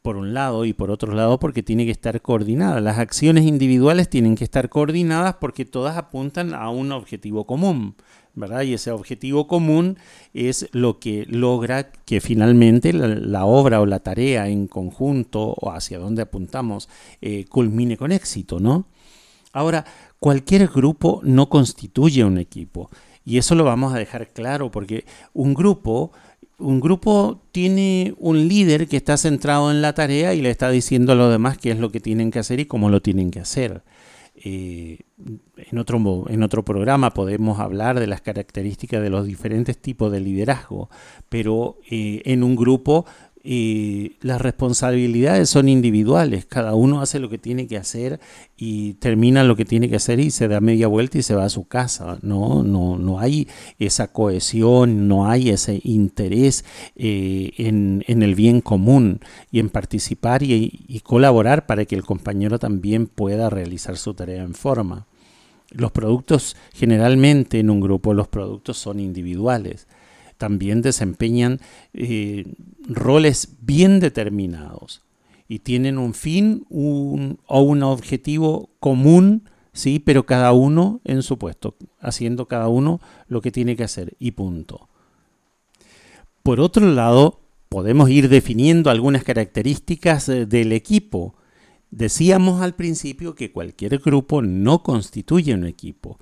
por 0.00 0.16
un 0.16 0.32
lado, 0.32 0.64
y 0.64 0.72
por 0.72 0.90
otro 0.90 1.12
lado 1.12 1.38
porque 1.38 1.62
tiene 1.62 1.84
que 1.84 1.90
estar 1.90 2.22
coordinada. 2.22 2.80
Las 2.80 2.98
acciones 2.98 3.44
individuales 3.44 4.08
tienen 4.08 4.36
que 4.36 4.44
estar 4.44 4.70
coordinadas 4.70 5.34
porque 5.34 5.66
todas 5.66 5.98
apuntan 5.98 6.54
a 6.54 6.70
un 6.70 6.92
objetivo 6.92 7.44
común. 7.44 7.94
Y 8.64 8.74
ese 8.74 8.90
objetivo 8.90 9.46
común 9.46 9.96
es 10.32 10.68
lo 10.72 10.98
que 10.98 11.24
logra 11.28 11.92
que 11.92 12.20
finalmente 12.20 12.92
la, 12.92 13.44
obra 13.44 13.80
o 13.80 13.86
la 13.86 14.00
tarea 14.00 14.48
en 14.48 14.66
conjunto 14.66 15.54
o 15.60 15.70
hacia 15.70 15.98
donde 15.98 16.22
apuntamos 16.22 16.88
eh, 17.20 17.44
culmine 17.48 17.96
con 17.96 18.10
éxito, 18.10 18.58
¿no? 18.58 18.86
Ahora, 19.52 19.84
cualquier 20.18 20.66
grupo 20.66 21.20
no 21.22 21.48
constituye 21.48 22.24
un 22.24 22.38
equipo 22.38 22.90
y 23.24 23.38
eso 23.38 23.54
lo 23.54 23.62
vamos 23.62 23.94
a 23.94 23.98
dejar 23.98 24.28
claro 24.28 24.70
porque 24.70 25.04
un 25.32 25.54
grupo 25.54 26.10
un 26.58 26.80
grupo 26.80 27.42
tiene 27.52 28.14
un 28.18 28.48
líder 28.48 28.86
que 28.88 28.96
está 28.96 29.16
centrado 29.16 29.70
en 29.70 29.82
la 29.82 29.92
tarea 29.92 30.34
y 30.34 30.40
le 30.40 30.50
está 30.50 30.70
diciendo 30.70 31.12
a 31.12 31.16
los 31.16 31.30
demás 31.30 31.58
qué 31.58 31.72
es 31.72 31.78
lo 31.78 31.90
que 31.90 32.00
tienen 32.00 32.30
que 32.30 32.38
hacer 32.38 32.60
y 32.60 32.66
cómo 32.66 32.90
lo 32.90 33.02
tienen 33.02 33.30
que 33.30 33.40
hacer. 33.40 33.82
Eh, 34.46 34.98
en, 35.56 35.78
otro, 35.78 36.26
en 36.28 36.42
otro 36.42 36.64
programa 36.66 37.14
podemos 37.14 37.60
hablar 37.60 37.98
de 37.98 38.06
las 38.06 38.20
características 38.20 39.00
de 39.02 39.08
los 39.08 39.24
diferentes 39.24 39.78
tipos 39.78 40.12
de 40.12 40.20
liderazgo, 40.20 40.90
pero 41.30 41.78
eh, 41.90 42.20
en 42.26 42.42
un 42.42 42.54
grupo 42.54 43.06
y 43.46 44.16
las 44.22 44.40
responsabilidades 44.40 45.50
son 45.50 45.68
individuales, 45.68 46.46
cada 46.46 46.74
uno 46.74 47.02
hace 47.02 47.18
lo 47.18 47.28
que 47.28 47.36
tiene 47.36 47.66
que 47.66 47.76
hacer 47.76 48.18
y 48.56 48.94
termina 48.94 49.44
lo 49.44 49.54
que 49.54 49.66
tiene 49.66 49.90
que 49.90 49.96
hacer 49.96 50.18
y 50.18 50.30
se 50.30 50.48
da 50.48 50.62
media 50.62 50.88
vuelta 50.88 51.18
y 51.18 51.22
se 51.22 51.34
va 51.34 51.44
a 51.44 51.50
su 51.50 51.64
casa. 51.68 52.18
No, 52.22 52.62
no, 52.62 52.96
no 52.96 53.20
hay 53.20 53.46
esa 53.78 54.08
cohesión, 54.08 55.08
no 55.08 55.28
hay 55.28 55.50
ese 55.50 55.78
interés 55.84 56.64
eh, 56.96 57.52
en, 57.58 58.02
el 58.06 58.34
bien 58.34 58.62
común 58.62 59.20
y 59.52 59.58
en 59.60 59.68
participar 59.68 60.42
y 60.42 61.02
colaborar 61.04 61.66
para 61.66 61.84
que 61.84 61.96
el 61.96 62.02
compañero 62.02 62.58
también 62.58 63.06
pueda 63.06 63.50
realizar 63.50 63.98
su 63.98 64.14
tarea 64.14 64.42
en 64.42 64.54
forma. 64.54 65.06
Los 65.70 65.92
productos, 65.92 66.56
generalmente 66.72 67.58
en 67.58 67.68
un 67.68 67.80
grupo, 67.80 68.14
los 68.14 68.28
productos 68.28 68.78
son 68.78 69.00
individuales 69.00 69.86
también 70.38 70.82
desempeñan 70.82 71.60
eh, 71.92 72.44
roles 72.88 73.56
bien 73.60 74.00
determinados 74.00 75.02
y 75.48 75.60
tienen 75.60 75.98
un 75.98 76.14
fin 76.14 76.66
o 76.70 77.60
un 77.60 77.82
objetivo 77.82 78.70
común, 78.80 79.48
sí, 79.72 79.98
pero 79.98 80.26
cada 80.26 80.52
uno 80.52 81.00
en 81.04 81.22
su 81.22 81.38
puesto, 81.38 81.76
haciendo 82.00 82.46
cada 82.46 82.68
uno 82.68 83.00
lo 83.28 83.40
que 83.40 83.50
tiene 83.50 83.76
que 83.76 83.84
hacer 83.84 84.16
y 84.18 84.32
punto. 84.32 84.88
Por 86.42 86.60
otro 86.60 86.86
lado, 86.92 87.40
podemos 87.68 88.10
ir 88.10 88.28
definiendo 88.28 88.90
algunas 88.90 89.24
características 89.24 90.28
eh, 90.28 90.46
del 90.46 90.72
equipo. 90.72 91.34
Decíamos 91.90 92.62
al 92.62 92.74
principio 92.74 93.34
que 93.34 93.50
cualquier 93.50 93.98
grupo 93.98 94.42
no 94.42 94.82
constituye 94.82 95.54
un 95.54 95.64
equipo 95.66 96.18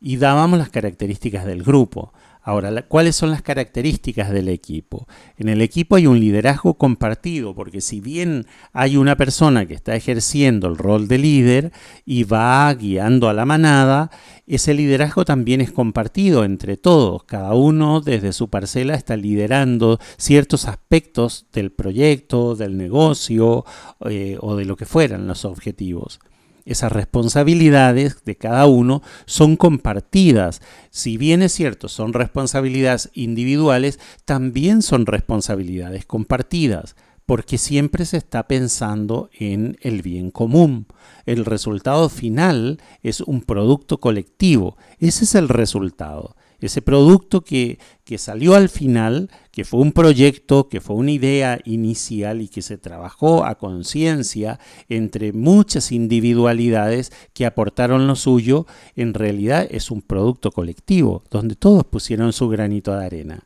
y 0.00 0.16
dábamos 0.16 0.58
las 0.58 0.70
características 0.70 1.44
del 1.44 1.62
grupo. 1.62 2.12
Ahora, 2.46 2.82
¿cuáles 2.82 3.16
son 3.16 3.30
las 3.30 3.40
características 3.40 4.30
del 4.30 4.50
equipo? 4.50 5.08
En 5.38 5.48
el 5.48 5.62
equipo 5.62 5.96
hay 5.96 6.06
un 6.06 6.20
liderazgo 6.20 6.74
compartido, 6.74 7.54
porque 7.54 7.80
si 7.80 8.00
bien 8.00 8.46
hay 8.74 8.98
una 8.98 9.16
persona 9.16 9.64
que 9.64 9.72
está 9.72 9.96
ejerciendo 9.96 10.68
el 10.68 10.76
rol 10.76 11.08
de 11.08 11.16
líder 11.16 11.72
y 12.04 12.24
va 12.24 12.72
guiando 12.74 13.30
a 13.30 13.32
la 13.32 13.46
manada, 13.46 14.10
ese 14.46 14.74
liderazgo 14.74 15.24
también 15.24 15.62
es 15.62 15.72
compartido 15.72 16.44
entre 16.44 16.76
todos. 16.76 17.24
Cada 17.24 17.54
uno 17.54 18.02
desde 18.02 18.34
su 18.34 18.50
parcela 18.50 18.94
está 18.94 19.16
liderando 19.16 19.98
ciertos 20.18 20.66
aspectos 20.68 21.46
del 21.50 21.72
proyecto, 21.72 22.56
del 22.56 22.76
negocio 22.76 23.64
eh, 24.04 24.36
o 24.38 24.54
de 24.54 24.66
lo 24.66 24.76
que 24.76 24.84
fueran 24.84 25.26
los 25.26 25.46
objetivos 25.46 26.20
esas 26.64 26.92
responsabilidades 26.92 28.24
de 28.24 28.36
cada 28.36 28.66
uno 28.66 29.02
son 29.26 29.56
compartidas. 29.56 30.60
Si 30.90 31.16
bien 31.16 31.42
es 31.42 31.52
cierto, 31.52 31.88
son 31.88 32.12
responsabilidades 32.12 33.10
individuales, 33.14 34.00
también 34.24 34.82
son 34.82 35.06
responsabilidades 35.06 36.06
compartidas, 36.06 36.96
porque 37.26 37.58
siempre 37.58 38.04
se 38.04 38.16
está 38.16 38.46
pensando 38.46 39.30
en 39.32 39.76
el 39.80 40.02
bien 40.02 40.30
común. 40.30 40.86
El 41.26 41.44
resultado 41.44 42.08
final 42.08 42.80
es 43.02 43.20
un 43.20 43.42
producto 43.42 43.98
colectivo. 43.98 44.76
Ese 44.98 45.24
es 45.24 45.34
el 45.34 45.48
resultado 45.48 46.36
ese 46.60 46.82
producto 46.82 47.42
que, 47.42 47.78
salió 48.16 48.54
al 48.54 48.68
final, 48.68 49.30
que 49.50 49.64
fue 49.64 49.80
un 49.80 49.92
proyecto, 49.92 50.68
que 50.68 50.80
fue 50.80 50.96
una 50.96 51.10
idea 51.10 51.58
inicial 51.64 52.40
y 52.40 52.48
que 52.48 52.62
se 52.62 52.78
trabajó 52.78 53.44
a 53.44 53.56
conciencia 53.56 54.60
entre 54.88 55.32
muchas 55.32 55.92
individualidades 55.92 57.12
que 57.32 57.46
aportaron 57.46 58.06
lo 58.06 58.16
suyo, 58.16 58.66
en 58.96 59.14
realidad 59.14 59.66
es 59.70 59.90
un 59.90 60.00
producto 60.02 60.52
colectivo, 60.52 61.24
donde 61.30 61.56
todos 61.56 61.84
pusieron 61.84 62.32
su 62.32 62.48
granito 62.48 62.96
de 62.96 63.04
arena. 63.04 63.44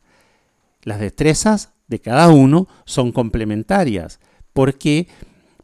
Las 0.83 0.99
destrezas 0.99 1.73
de 1.87 1.99
cada 1.99 2.29
uno 2.29 2.67
son 2.85 3.11
complementarias. 3.11 4.19
¿Por 4.53 4.75
qué? 4.77 5.07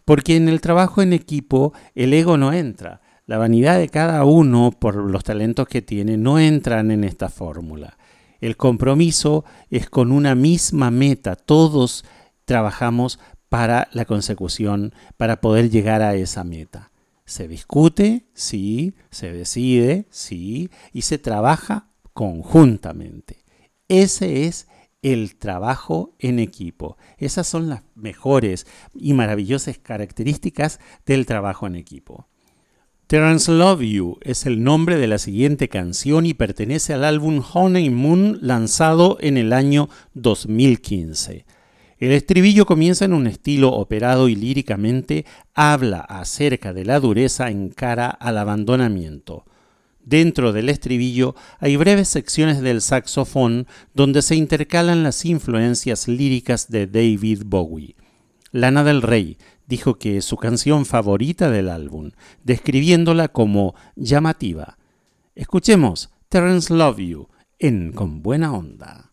Porque 0.04 0.36
en 0.36 0.50
el 0.50 0.62
trabajo 0.62 1.02
en 1.02 1.14
equipo 1.14 1.74
el 1.94 2.14
ego 2.14 2.38
no 2.38 2.52
entra. 2.52 3.02
La 3.28 3.40
vanidad 3.40 3.80
de 3.80 3.90
cada 3.90 4.24
uno 4.24 4.70
por 4.72 4.96
los 4.96 5.24
talentos 5.24 5.68
que 5.68 5.82
tiene 5.82 6.16
no 6.16 6.38
entran 6.38 6.92
en 6.92 7.04
esta 7.04 7.30
fórmula. 7.30 7.98
El 8.40 8.56
compromiso 8.56 9.46
es 9.72 9.90
con 9.90 10.12
una 10.12 10.36
misma 10.36 10.92
meta. 10.92 11.36
Todos 11.36 12.06
trabajamos 12.46 13.20
para 13.50 13.90
la 13.94 14.06
consecución, 14.06 14.94
para 15.18 15.42
poder 15.42 15.72
llegar 15.72 16.04
a 16.04 16.14
esa 16.14 16.44
meta. 16.44 16.92
Se 17.26 17.48
discute, 17.48 18.28
sí, 18.36 18.94
se 19.10 19.34
decide, 19.34 20.06
sí, 20.12 20.70
y 20.94 21.02
se 21.02 21.18
trabaja 21.18 21.88
conjuntamente. 22.14 23.44
Ese 23.88 24.46
es 24.46 24.68
el 25.02 25.36
trabajo 25.38 26.14
en 26.20 26.38
equipo. 26.38 26.98
Esas 27.18 27.48
son 27.48 27.70
las 27.70 27.82
mejores 27.96 28.68
y 28.94 29.14
maravillosas 29.14 29.80
características 29.80 30.80
del 31.08 31.26
trabajo 31.26 31.66
en 31.66 31.76
equipo. 31.76 32.28
Terence 33.08 33.52
Love 33.52 33.82
You 33.84 34.18
es 34.22 34.48
el 34.48 34.64
nombre 34.64 34.98
de 34.98 35.06
la 35.06 35.20
siguiente 35.20 35.70
canción 35.70 36.26
y 36.26 36.34
pertenece 36.34 36.92
al 36.92 37.04
álbum 37.04 37.44
Honeymoon 37.54 38.40
lanzado 38.42 39.20
en 39.22 39.38
el 39.38 39.54
año 39.54 39.90
2015. 40.16 41.46
El 42.00 42.12
estribillo 42.12 42.66
comienza 42.66 43.06
en 43.06 43.14
un 43.14 43.28
estilo 43.28 43.74
operado 43.74 44.28
y 44.28 44.36
líricamente 44.36 45.24
habla 45.54 46.00
acerca 46.00 46.74
de 46.74 46.84
la 46.84 47.00
dureza 47.00 47.52
en 47.52 47.70
cara 47.70 48.10
al 48.10 48.40
abandonamiento. 48.40 49.46
Dentro 50.04 50.52
del 50.52 50.70
estribillo 50.70 51.36
hay 51.60 51.76
breves 51.76 52.08
secciones 52.08 52.62
del 52.62 52.82
saxofón 52.82 53.68
donde 53.94 54.24
se 54.24 54.36
intercalan 54.36 55.04
las 55.04 55.26
influencias 55.26 56.08
líricas 56.08 56.72
de 56.72 56.88
David 56.88 57.44
Bowie. 57.46 57.96
Lana 58.52 58.84
del 58.84 59.02
Rey 59.02 59.38
dijo 59.68 59.96
que 59.96 60.22
su 60.22 60.38
canción 60.38 60.86
favorita 60.86 61.50
del 61.50 61.70
álbum, 61.70 62.12
describiéndola 62.44 63.28
como 63.28 63.76
llamativa. 63.96 64.78
Escuchemos 65.36 66.12
Terence 66.30 66.74
Love 66.74 67.00
You 67.00 67.28
en 67.60 67.92
Con 67.92 68.22
Buena 68.22 68.54
Onda. 68.54 69.12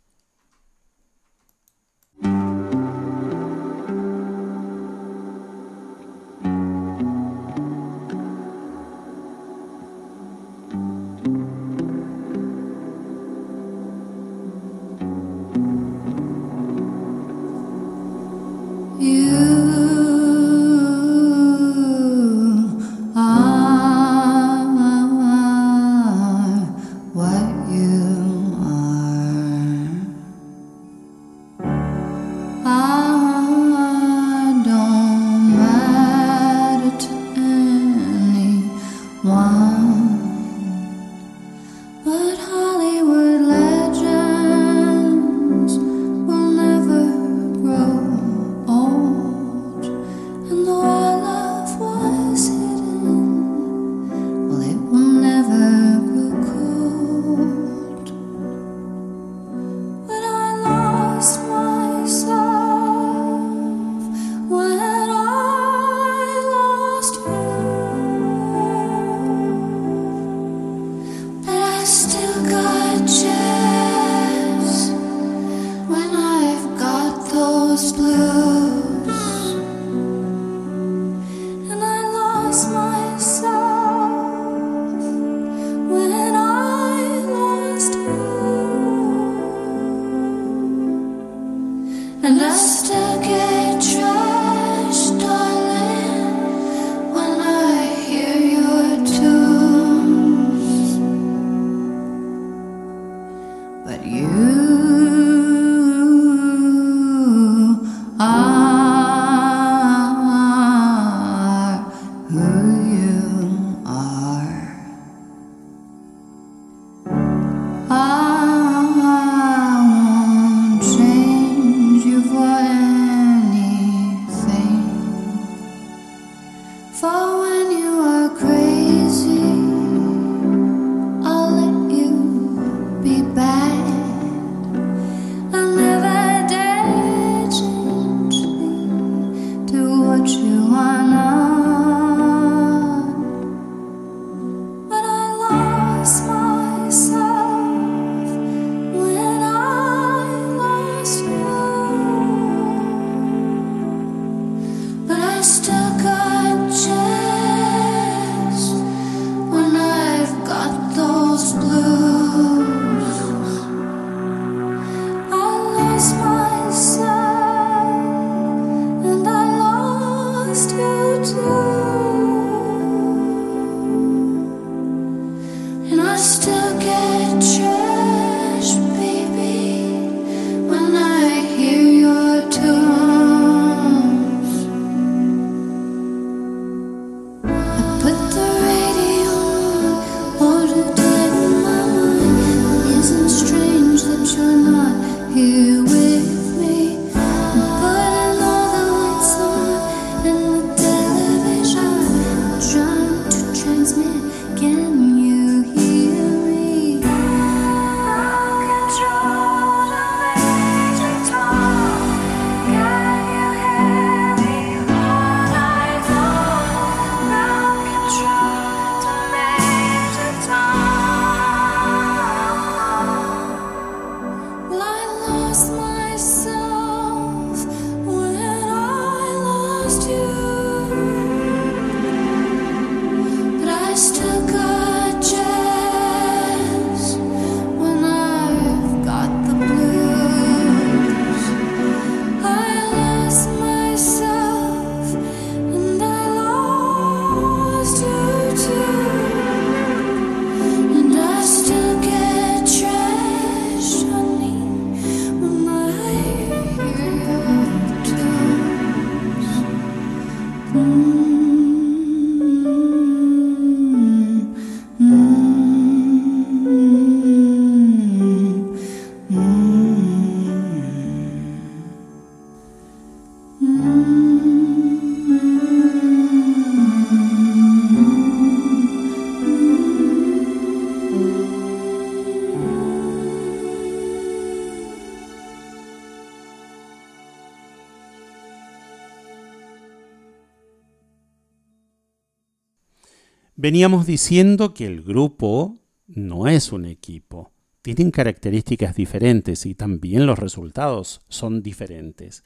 Veníamos 293.62 294.06
diciendo 294.06 294.74
que 294.74 294.86
el 294.86 295.02
grupo 295.02 295.78
no 296.08 296.48
es 296.48 296.72
un 296.72 296.84
equipo. 296.84 297.52
Tienen 297.80 298.10
características 298.10 298.96
diferentes 298.96 299.66
y 299.66 299.76
también 299.76 300.26
los 300.26 300.36
resultados 300.36 301.20
son 301.28 301.62
diferentes. 301.62 302.42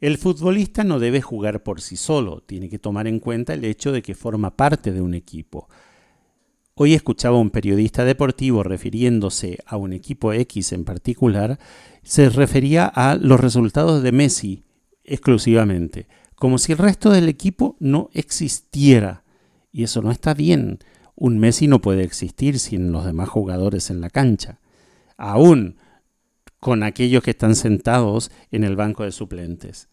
El 0.00 0.18
futbolista 0.18 0.82
no 0.82 0.98
debe 0.98 1.22
jugar 1.22 1.62
por 1.62 1.80
sí 1.80 1.94
solo, 1.96 2.42
tiene 2.42 2.68
que 2.68 2.80
tomar 2.80 3.06
en 3.06 3.20
cuenta 3.20 3.54
el 3.54 3.64
hecho 3.64 3.92
de 3.92 4.02
que 4.02 4.16
forma 4.16 4.56
parte 4.56 4.90
de 4.90 5.00
un 5.00 5.14
equipo. 5.14 5.68
Hoy 6.74 6.94
escuchaba 6.94 7.36
a 7.36 7.40
un 7.40 7.50
periodista 7.50 8.04
deportivo 8.04 8.64
refiriéndose 8.64 9.60
a 9.64 9.76
un 9.76 9.92
equipo 9.92 10.32
X 10.32 10.72
en 10.72 10.84
particular, 10.84 11.60
se 12.02 12.30
refería 12.30 12.86
a 12.86 13.14
los 13.14 13.38
resultados 13.38 14.02
de 14.02 14.10
Messi 14.10 14.64
exclusivamente, 15.04 16.08
como 16.34 16.58
si 16.58 16.72
el 16.72 16.78
resto 16.78 17.10
del 17.10 17.28
equipo 17.28 17.76
no 17.78 18.10
existiera. 18.12 19.22
Y 19.76 19.82
eso 19.82 20.00
no 20.00 20.10
está 20.10 20.32
bien. 20.32 20.78
Un 21.14 21.38
Messi 21.38 21.68
no 21.68 21.82
puede 21.82 22.02
existir 22.02 22.58
sin 22.58 22.92
los 22.92 23.04
demás 23.04 23.28
jugadores 23.28 23.90
en 23.90 24.00
la 24.00 24.08
cancha. 24.08 24.58
Aún 25.18 25.76
con 26.60 26.82
aquellos 26.82 27.22
que 27.22 27.32
están 27.32 27.54
sentados 27.54 28.30
en 28.50 28.64
el 28.64 28.74
banco 28.74 29.04
de 29.04 29.12
suplentes. 29.12 29.90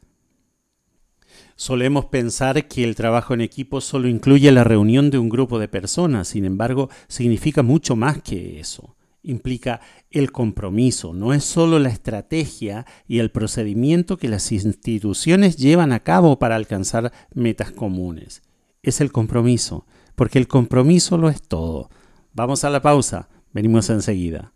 Solemos 1.57 2.05
pensar 2.05 2.69
que 2.69 2.85
el 2.85 2.95
trabajo 2.95 3.33
en 3.33 3.41
equipo 3.41 3.81
solo 3.81 4.07
incluye 4.07 4.53
la 4.53 4.63
reunión 4.63 5.09
de 5.09 5.17
un 5.17 5.27
grupo 5.27 5.59
de 5.59 5.67
personas, 5.67 6.29
sin 6.29 6.45
embargo, 6.45 6.89
significa 7.09 7.61
mucho 7.61 7.97
más 7.97 8.21
que 8.21 8.61
eso. 8.61 8.95
Implica 9.21 9.81
el 10.11 10.31
compromiso, 10.31 11.13
no 11.13 11.33
es 11.33 11.43
solo 11.43 11.77
la 11.77 11.89
estrategia 11.89 12.85
y 13.05 13.19
el 13.19 13.31
procedimiento 13.31 14.15
que 14.15 14.29
las 14.29 14.49
instituciones 14.53 15.57
llevan 15.57 15.91
a 15.91 15.99
cabo 15.99 16.39
para 16.39 16.55
alcanzar 16.55 17.11
metas 17.33 17.73
comunes 17.73 18.43
es 18.83 19.01
el 19.01 19.11
compromiso, 19.11 19.85
porque 20.15 20.37
el 20.37 20.47
compromiso 20.47 21.17
lo 21.17 21.29
es 21.29 21.41
todo. 21.41 21.89
Vamos 22.33 22.63
a 22.63 22.69
la 22.69 22.81
pausa, 22.81 23.29
venimos 23.53 23.89
enseguida. 23.89 24.51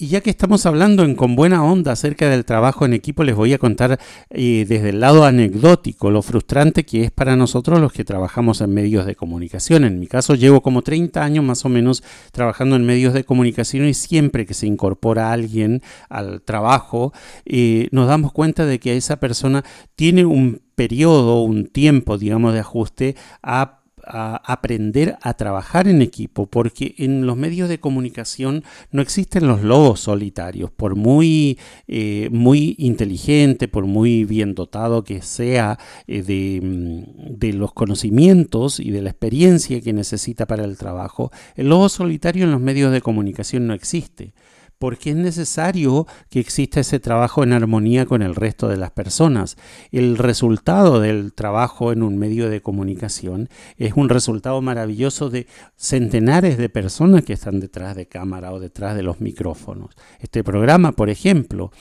Y 0.00 0.06
ya 0.06 0.20
que 0.20 0.30
estamos 0.30 0.64
hablando 0.64 1.04
con 1.16 1.34
buena 1.34 1.64
onda 1.64 1.90
acerca 1.90 2.30
del 2.30 2.44
trabajo 2.44 2.86
en 2.86 2.92
equipo, 2.92 3.24
les 3.24 3.34
voy 3.34 3.52
a 3.52 3.58
contar 3.58 3.98
eh, 4.30 4.64
desde 4.68 4.90
el 4.90 5.00
lado 5.00 5.24
anecdótico 5.24 6.12
lo 6.12 6.22
frustrante 6.22 6.84
que 6.84 7.02
es 7.02 7.10
para 7.10 7.34
nosotros 7.34 7.80
los 7.80 7.92
que 7.92 8.04
trabajamos 8.04 8.60
en 8.60 8.72
medios 8.72 9.06
de 9.06 9.16
comunicación. 9.16 9.82
En 9.82 9.98
mi 9.98 10.06
caso 10.06 10.36
llevo 10.36 10.60
como 10.60 10.82
30 10.82 11.20
años 11.20 11.44
más 11.44 11.64
o 11.64 11.68
menos 11.68 12.04
trabajando 12.30 12.76
en 12.76 12.86
medios 12.86 13.12
de 13.12 13.24
comunicación 13.24 13.88
y 13.88 13.94
siempre 13.94 14.46
que 14.46 14.54
se 14.54 14.68
incorpora 14.68 15.32
alguien 15.32 15.82
al 16.08 16.42
trabajo, 16.42 17.12
eh, 17.44 17.88
nos 17.90 18.06
damos 18.06 18.30
cuenta 18.30 18.66
de 18.66 18.78
que 18.78 18.96
esa 18.96 19.18
persona 19.18 19.64
tiene 19.96 20.24
un 20.24 20.60
periodo, 20.76 21.42
un 21.42 21.66
tiempo, 21.66 22.18
digamos, 22.18 22.54
de 22.54 22.60
ajuste 22.60 23.16
a 23.42 23.77
a 24.08 24.36
aprender 24.36 25.16
a 25.22 25.34
trabajar 25.34 25.88
en 25.88 26.02
equipo, 26.02 26.46
porque 26.46 26.94
en 26.98 27.26
los 27.26 27.36
medios 27.36 27.68
de 27.68 27.80
comunicación 27.80 28.64
no 28.90 29.02
existen 29.02 29.46
los 29.46 29.62
lobos 29.62 30.00
solitarios, 30.00 30.70
por 30.70 30.96
muy, 30.96 31.58
eh, 31.86 32.28
muy 32.32 32.74
inteligente, 32.78 33.68
por 33.68 33.86
muy 33.86 34.24
bien 34.24 34.54
dotado 34.54 35.04
que 35.04 35.22
sea 35.22 35.78
eh, 36.06 36.22
de, 36.22 36.60
mm, 36.62 37.38
de 37.38 37.52
los 37.52 37.72
conocimientos 37.72 38.80
y 38.80 38.90
de 38.90 39.02
la 39.02 39.10
experiencia 39.10 39.80
que 39.80 39.92
necesita 39.92 40.46
para 40.46 40.64
el 40.64 40.76
trabajo, 40.76 41.30
el 41.56 41.68
lobo 41.68 41.88
solitario 41.88 42.44
en 42.44 42.50
los 42.50 42.60
medios 42.60 42.92
de 42.92 43.00
comunicación 43.00 43.66
no 43.66 43.74
existe 43.74 44.32
porque 44.78 45.10
es 45.10 45.16
necesario 45.16 46.06
que 46.30 46.40
exista 46.40 46.80
ese 46.80 47.00
trabajo 47.00 47.42
en 47.42 47.52
armonía 47.52 48.06
con 48.06 48.22
el 48.22 48.34
resto 48.34 48.68
de 48.68 48.76
las 48.76 48.90
personas. 48.90 49.56
El 49.92 50.18
resultado 50.18 51.00
del 51.00 51.32
trabajo 51.32 51.92
en 51.92 52.02
un 52.02 52.18
medio 52.18 52.48
de 52.48 52.62
comunicación 52.62 53.48
es 53.76 53.92
un 53.94 54.08
resultado 54.08 54.60
maravilloso 54.62 55.30
de 55.30 55.46
centenares 55.76 56.58
de 56.58 56.68
personas 56.68 57.24
que 57.24 57.32
están 57.32 57.60
detrás 57.60 57.96
de 57.96 58.06
cámara 58.06 58.52
o 58.52 58.60
detrás 58.60 58.96
de 58.96 59.02
los 59.02 59.20
micrófonos. 59.20 59.96
Este 60.20 60.44
programa, 60.44 60.92
por 60.92 61.10
ejemplo, 61.10 61.72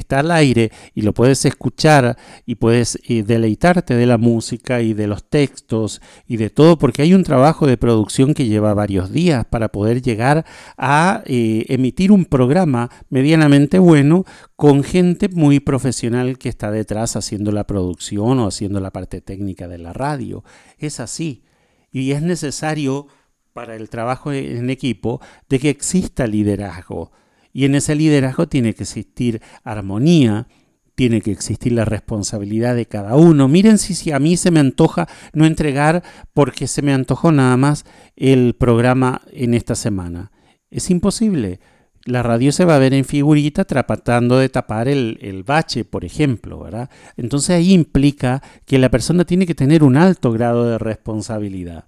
está 0.00 0.20
al 0.20 0.30
aire 0.30 0.70
y 0.94 1.02
lo 1.02 1.12
puedes 1.12 1.44
escuchar 1.44 2.16
y 2.44 2.56
puedes 2.56 2.98
eh, 3.08 3.22
deleitarte 3.22 3.94
de 3.94 4.06
la 4.06 4.18
música 4.18 4.82
y 4.82 4.94
de 4.94 5.06
los 5.06 5.24
textos 5.24 6.00
y 6.26 6.36
de 6.36 6.50
todo, 6.50 6.78
porque 6.78 7.02
hay 7.02 7.14
un 7.14 7.24
trabajo 7.24 7.66
de 7.66 7.76
producción 7.76 8.34
que 8.34 8.46
lleva 8.46 8.74
varios 8.74 9.12
días 9.12 9.44
para 9.44 9.68
poder 9.68 10.02
llegar 10.02 10.44
a 10.76 11.22
eh, 11.26 11.64
emitir 11.68 12.12
un 12.12 12.24
programa 12.24 12.90
medianamente 13.08 13.78
bueno 13.78 14.24
con 14.56 14.82
gente 14.82 15.28
muy 15.28 15.60
profesional 15.60 16.38
que 16.38 16.48
está 16.48 16.70
detrás 16.70 17.16
haciendo 17.16 17.52
la 17.52 17.66
producción 17.66 18.38
o 18.38 18.46
haciendo 18.46 18.80
la 18.80 18.90
parte 18.90 19.20
técnica 19.20 19.68
de 19.68 19.78
la 19.78 19.92
radio. 19.92 20.44
Es 20.78 21.00
así. 21.00 21.44
Y 21.92 22.12
es 22.12 22.22
necesario 22.22 23.06
para 23.52 23.74
el 23.74 23.88
trabajo 23.88 24.32
en 24.32 24.68
equipo 24.68 25.20
de 25.48 25.58
que 25.58 25.70
exista 25.70 26.26
liderazgo 26.26 27.10
y 27.56 27.64
en 27.64 27.74
ese 27.74 27.94
liderazgo 27.94 28.48
tiene 28.48 28.74
que 28.74 28.82
existir 28.82 29.40
armonía, 29.64 30.46
tiene 30.94 31.22
que 31.22 31.30
existir 31.32 31.72
la 31.72 31.86
responsabilidad 31.86 32.76
de 32.76 32.84
cada 32.84 33.16
uno. 33.16 33.48
Miren 33.48 33.78
si, 33.78 34.12
a 34.12 34.18
mí 34.18 34.36
se 34.36 34.50
me 34.50 34.60
antoja 34.60 35.08
no 35.32 35.46
entregar 35.46 36.02
porque 36.34 36.66
se 36.66 36.82
me 36.82 36.92
antojó 36.92 37.32
nada 37.32 37.56
más 37.56 37.86
el 38.14 38.56
programa 38.56 39.22
en 39.32 39.54
esta 39.54 39.74
semana. 39.74 40.32
Es 40.70 40.90
imposible. 40.90 41.58
La 42.04 42.22
radio 42.22 42.52
se 42.52 42.66
va 42.66 42.76
a 42.76 42.78
ver 42.78 42.92
en 42.92 43.06
figurita 43.06 43.64
tratando 43.64 44.36
de 44.36 44.50
tapar 44.50 44.86
el, 44.86 45.16
el 45.22 45.42
bache, 45.42 45.86
por 45.86 46.04
ejemplo, 46.04 46.60
¿verdad? 46.60 46.90
Entonces 47.16 47.56
ahí 47.56 47.72
implica 47.72 48.42
que 48.66 48.78
la 48.78 48.90
persona 48.90 49.24
tiene 49.24 49.46
que 49.46 49.54
tener 49.54 49.82
un 49.82 49.96
alto 49.96 50.30
grado 50.30 50.66
de 50.66 50.76
responsabilidad 50.76 51.86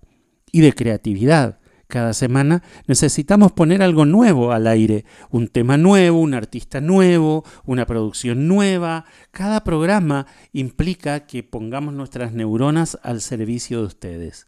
y 0.51 0.63
de 0.63 0.73
creatividad. 0.73 1.59
Cada 1.89 2.13
semana 2.13 2.63
necesitamos 2.87 3.53
poner 3.53 3.83
algo 3.83 4.05
nuevo 4.05 4.53
al 4.53 4.67
aire, 4.67 5.07
un 5.31 5.49
tema 5.49 5.79
nuevo, 5.79 6.21
un 6.21 6.35
artista 6.35 6.83
nuevo, 6.83 7.45
una 7.65 7.87
producción 7.87 8.47
nueva. 8.47 9.07
Cada 9.31 9.65
programa 9.65 10.27
implica 10.53 11.27
que 11.27 11.43
pongamos 11.43 11.95
nuestras 11.95 12.35
neuronas 12.35 12.99
al 13.03 13.23
servicio 13.23 13.81
de 13.81 13.87
ustedes. 13.87 14.47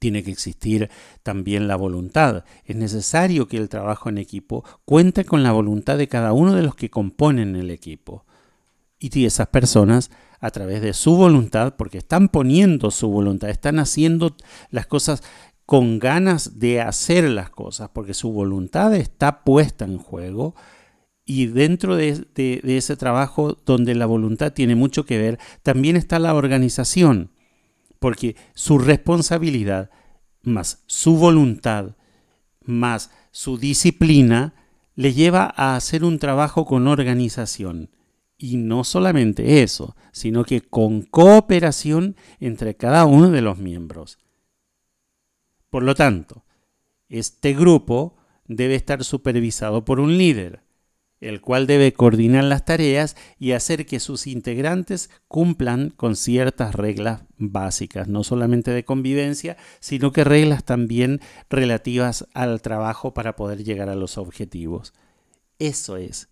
Tiene 0.00 0.24
que 0.24 0.32
existir 0.32 0.90
también 1.22 1.68
la 1.68 1.76
voluntad. 1.76 2.44
Es 2.64 2.74
necesario 2.74 3.46
que 3.46 3.56
el 3.56 3.68
trabajo 3.68 4.08
en 4.08 4.18
equipo 4.18 4.64
cuente 4.84 5.24
con 5.24 5.44
la 5.44 5.52
voluntad 5.52 5.98
de 5.98 6.08
cada 6.08 6.32
uno 6.32 6.52
de 6.56 6.62
los 6.62 6.74
que 6.74 6.90
componen 6.90 7.54
el 7.54 7.70
equipo. 7.70 8.26
Y 8.98 9.24
esas 9.24 9.46
personas, 9.48 10.10
a 10.40 10.50
través 10.50 10.82
de 10.82 10.94
su 10.94 11.16
voluntad, 11.16 11.76
porque 11.76 11.98
están 11.98 12.28
poniendo 12.28 12.90
su 12.90 13.08
voluntad, 13.08 13.50
están 13.50 13.78
haciendo 13.78 14.36
las 14.70 14.86
cosas 14.86 15.22
con 15.66 15.98
ganas 15.98 16.60
de 16.60 16.80
hacer 16.80 17.28
las 17.28 17.50
cosas, 17.50 17.90
porque 17.92 18.14
su 18.14 18.32
voluntad 18.32 18.94
está 18.94 19.42
puesta 19.42 19.84
en 19.84 19.98
juego. 19.98 20.54
Y 21.24 21.46
dentro 21.46 21.96
de, 21.96 22.24
ese 22.36 22.96
trabajo 22.96 23.58
donde 23.66 23.96
la 23.96 24.06
voluntad 24.06 24.52
tiene 24.52 24.76
mucho 24.76 25.04
que 25.04 25.18
ver, 25.18 25.38
también 25.64 25.96
está 25.96 26.20
la 26.20 26.34
organización, 26.34 27.32
porque 27.98 28.36
su 28.54 28.78
responsabilidad 28.78 29.90
más 30.42 30.84
su 30.86 31.16
voluntad 31.16 31.96
más 32.64 33.10
su 33.32 33.58
disciplina 33.58 34.54
le 34.94 35.12
lleva 35.12 35.52
a 35.56 35.74
hacer 35.74 36.04
un 36.04 36.20
trabajo 36.20 36.64
con 36.64 36.86
organización. 36.86 37.90
Y 38.38 38.56
no 38.56 38.84
solamente 38.84 39.62
eso, 39.62 39.96
sino 40.12 40.44
que 40.44 40.60
con 40.60 41.02
cooperación 41.02 42.16
entre 42.38 42.76
cada 42.76 43.04
uno 43.04 43.30
de 43.30 43.42
los 43.42 43.58
miembros. 43.58 44.18
Por 45.76 45.82
lo 45.82 45.94
tanto, 45.94 46.42
este 47.10 47.52
grupo 47.52 48.16
debe 48.46 48.76
estar 48.76 49.04
supervisado 49.04 49.84
por 49.84 50.00
un 50.00 50.16
líder, 50.16 50.62
el 51.20 51.42
cual 51.42 51.66
debe 51.66 51.92
coordinar 51.92 52.44
las 52.44 52.64
tareas 52.64 53.14
y 53.38 53.52
hacer 53.52 53.84
que 53.84 54.00
sus 54.00 54.26
integrantes 54.26 55.10
cumplan 55.28 55.90
con 55.90 56.16
ciertas 56.16 56.74
reglas 56.74 57.24
básicas, 57.36 58.08
no 58.08 58.24
solamente 58.24 58.70
de 58.70 58.86
convivencia, 58.86 59.58
sino 59.78 60.12
que 60.12 60.24
reglas 60.24 60.64
también 60.64 61.20
relativas 61.50 62.26
al 62.32 62.62
trabajo 62.62 63.12
para 63.12 63.36
poder 63.36 63.62
llegar 63.62 63.90
a 63.90 63.96
los 63.96 64.16
objetivos. 64.16 64.94
Eso 65.58 65.98
es. 65.98 66.30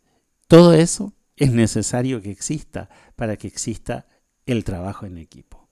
Todo 0.49 0.73
eso 0.73 1.13
es 1.37 1.53
necesario 1.53 2.23
que 2.23 2.31
exista 2.31 2.89
para 3.15 3.37
que 3.37 3.49
exista 3.49 4.07
el 4.47 4.65
trabajo 4.65 5.05
en 5.05 5.19
equipo. 5.19 5.64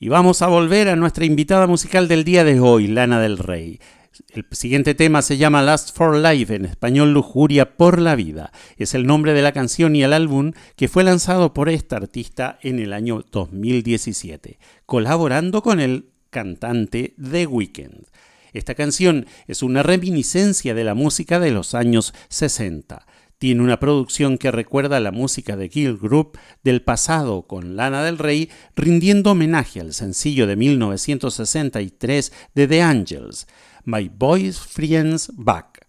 Y 0.00 0.10
vamos 0.10 0.42
a 0.42 0.46
volver 0.46 0.88
a 0.88 0.94
nuestra 0.94 1.24
invitada 1.24 1.66
musical 1.66 2.06
del 2.06 2.22
día 2.22 2.44
de 2.44 2.60
hoy, 2.60 2.86
Lana 2.86 3.18
del 3.20 3.36
Rey. 3.36 3.80
El 4.28 4.46
siguiente 4.52 4.94
tema 4.94 5.22
se 5.22 5.38
llama 5.38 5.60
Last 5.60 5.96
for 5.96 6.16
Life, 6.16 6.54
en 6.54 6.66
español 6.66 7.12
Lujuria 7.12 7.76
por 7.76 8.00
la 8.00 8.14
Vida. 8.14 8.52
Es 8.76 8.94
el 8.94 9.08
nombre 9.08 9.32
de 9.32 9.42
la 9.42 9.50
canción 9.50 9.96
y 9.96 10.04
el 10.04 10.12
álbum 10.12 10.52
que 10.76 10.86
fue 10.86 11.02
lanzado 11.02 11.52
por 11.52 11.68
esta 11.68 11.96
artista 11.96 12.60
en 12.62 12.78
el 12.78 12.92
año 12.92 13.24
2017, 13.32 14.60
colaborando 14.86 15.62
con 15.64 15.80
el 15.80 16.10
cantante 16.30 17.16
The 17.20 17.48
Weeknd. 17.48 18.06
Esta 18.52 18.76
canción 18.76 19.26
es 19.48 19.64
una 19.64 19.82
reminiscencia 19.82 20.74
de 20.74 20.84
la 20.84 20.94
música 20.94 21.40
de 21.40 21.50
los 21.50 21.74
años 21.74 22.14
60 22.28 23.04
tiene 23.38 23.62
una 23.62 23.78
producción 23.78 24.36
que 24.36 24.50
recuerda 24.50 25.00
la 25.00 25.12
música 25.12 25.56
de 25.56 25.70
Kill 25.70 25.96
Group 25.96 26.36
del 26.64 26.82
pasado 26.82 27.46
con 27.46 27.76
Lana 27.76 28.02
del 28.02 28.18
Rey, 28.18 28.50
rindiendo 28.74 29.30
homenaje 29.30 29.80
al 29.80 29.94
sencillo 29.94 30.46
de 30.46 30.56
1963 30.56 32.32
de 32.54 32.68
The 32.68 32.82
Angels, 32.82 33.46
My 33.84 34.10
Boy's 34.12 34.58
Friends 34.58 35.30
Back. 35.34 35.86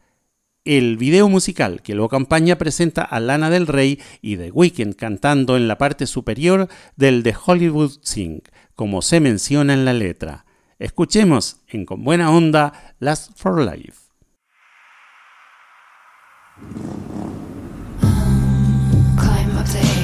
El 0.64 0.98
video 0.98 1.28
musical 1.28 1.82
que 1.82 1.96
lo 1.96 2.06
acompaña 2.06 2.58
presenta 2.58 3.02
a 3.02 3.20
Lana 3.20 3.50
del 3.50 3.66
Rey 3.66 4.00
y 4.22 4.38
The 4.38 4.52
Weeknd 4.52 4.96
cantando 4.96 5.58
en 5.58 5.68
la 5.68 5.80
parte 5.80 6.06
superior 6.06 6.68
del 6.96 7.24
The 7.24 7.34
Hollywood 7.46 7.94
Sing, 8.04 8.44
como 8.76 9.02
se 9.02 9.20
menciona 9.20 9.74
en 9.74 9.86
la 9.86 9.94
letra. 9.94 10.46
Escuchemos 10.78 11.62
en 11.68 11.86
Con 11.86 12.04
Buena 12.04 12.32
Onda 12.32 12.96
Last 13.00 13.32
for 13.36 13.60
Life. 13.60 14.10
up 19.60 19.66
to 19.68 19.99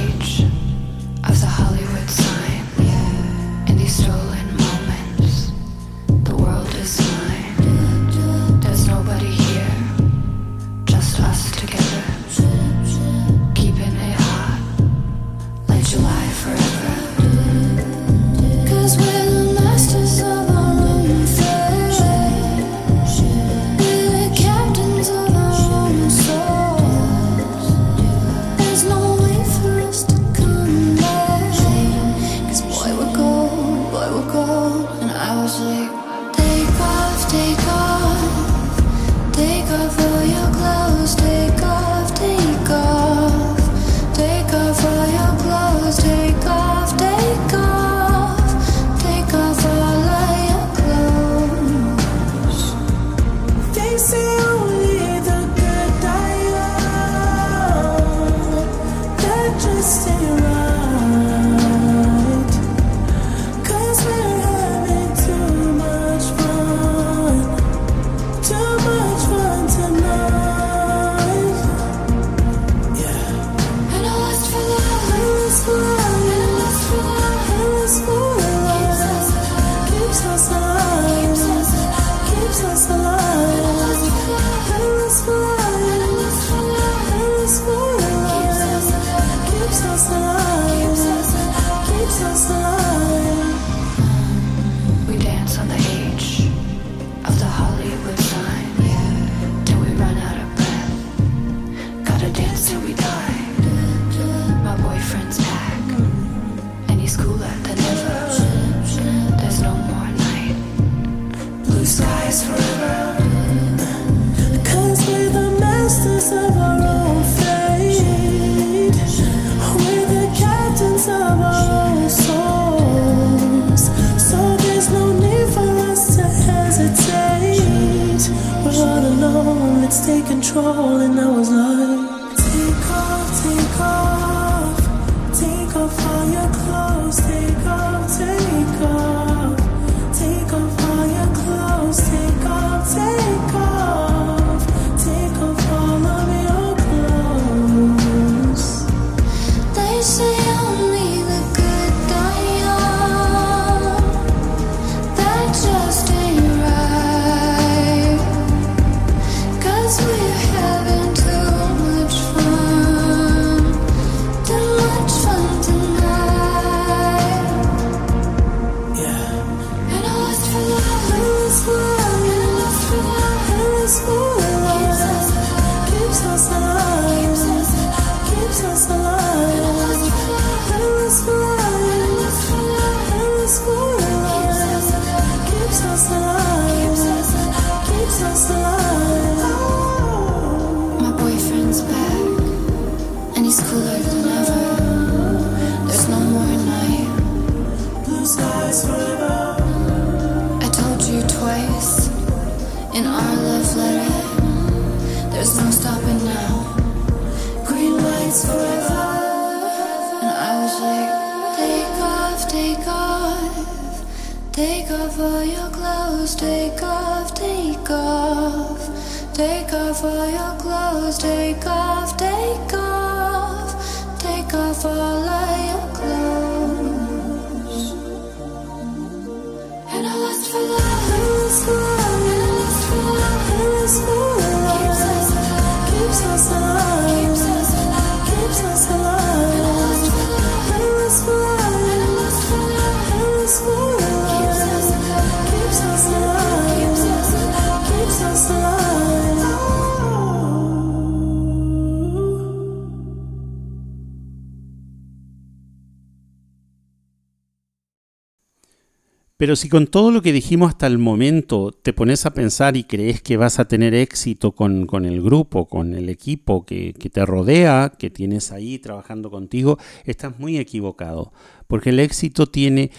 Pero 259.46 259.56
si 259.56 259.70
con 259.70 259.86
todo 259.86 260.10
lo 260.10 260.24
que 260.24 260.34
dijimos 260.34 260.70
hasta 260.70 260.88
el 260.88 260.98
momento 260.98 261.72
te 261.72 261.94
pones 261.94 262.26
a 262.26 262.34
pensar 262.34 262.76
y 262.78 262.84
crees 262.84 263.22
que 263.22 263.38
vas 263.38 263.60
a 263.60 263.68
tener 263.68 263.94
éxito 263.94 264.54
con, 264.54 264.88
con 264.88 265.06
el 265.06 265.22
grupo, 265.22 265.68
con 265.68 265.94
el 265.94 266.10
equipo 266.10 266.66
que, 266.66 266.94
te 266.94 267.26
rodea, 267.28 267.94
que 268.00 268.10
tienes 268.10 268.52
ahí 268.52 268.80
trabajando 268.80 269.30
contigo, 269.30 269.78
estás 270.04 270.40
muy 270.40 270.58
equivocado. 270.58 271.32
Porque 271.68 271.92
el 271.92 272.00
éxito 272.00 272.48
tiene 272.48 272.90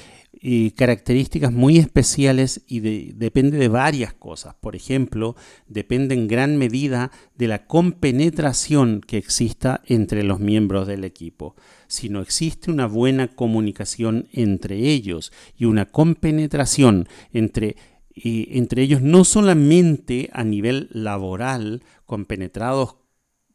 eh, 0.40 0.70
características 0.76 1.50
muy 1.52 1.78
especiales 1.78 2.62
y 2.68 2.78
de- 2.78 3.12
depende 3.16 3.58
de 3.58 3.66
varias 3.66 4.14
cosas. 4.14 4.54
Por 4.54 4.76
ejemplo, 4.76 5.34
depende 5.66 6.14
en 6.14 6.28
gran 6.28 6.58
medida 6.58 7.10
de 7.36 7.48
la 7.48 7.66
compenetración 7.66 9.00
que 9.00 9.16
exista 9.16 9.82
entre 9.86 10.22
los 10.22 10.38
miembros 10.38 10.86
del 10.86 11.02
equipo. 11.02 11.56
Si 11.88 12.08
no 12.08 12.20
existe 12.20 12.70
una 12.70 12.86
buena 12.86 13.28
comunicación 13.28 14.28
entre 14.32 14.76
ellos 14.76 15.32
y 15.56 15.66
una 15.66 15.86
compenetración 15.86 17.08
entre 17.32 17.76
eh, 18.16 18.48
entre 18.52 18.82
ellos 18.82 19.02
no 19.02 19.24
solamente 19.24 20.30
a 20.32 20.42
nivel 20.42 20.88
laboral, 20.90 21.82
compenetrados 22.06 22.96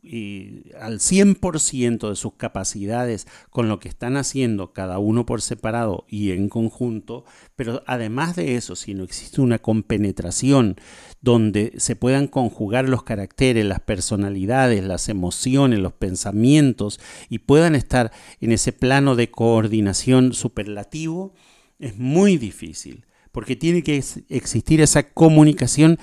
eh, 0.04 0.72
al 0.80 1.00
100% 1.00 2.10
de 2.10 2.16
sus 2.16 2.34
capacidades 2.34 3.28
con 3.50 3.70
lo 3.70 3.80
que 3.80 3.88
están 3.90 4.18
haciendo 4.18 4.72
cada 4.72 4.98
uno 4.98 5.26
por 5.26 5.42
separado 5.42 6.06
y 6.08 6.32
en 6.32 6.50
conjunto, 6.50 7.26
pero 7.56 7.84
además 7.86 8.36
de 8.36 8.56
eso, 8.56 8.76
si 8.76 8.94
no 8.94 9.04
existe 9.04 9.42
una 9.42 9.60
compenetración 9.60 10.78
donde 11.22 11.74
se 11.78 11.96
puedan 11.96 12.28
conjugar 12.28 12.90
los 12.90 13.04
caracteres, 13.04 13.66
las 13.66 13.80
personalidades, 13.80 14.84
las 14.84 15.08
emociones, 15.08 15.80
los 15.80 15.94
pensamientos 15.94 17.00
y 17.30 17.40
puedan 17.40 17.76
estar 17.76 18.12
en 18.40 18.52
ese 18.52 18.74
plano 18.74 19.16
de 19.16 19.30
coordinación 19.30 20.34
superlativo, 20.34 21.34
es 21.80 21.98
muy 21.98 22.38
difícil, 22.38 23.06
porque 23.32 23.56
tiene 23.56 23.84
que 23.84 23.98
ex- 23.98 24.22
existir 24.30 24.82
esa 24.82 25.04
comunicación 25.04 26.00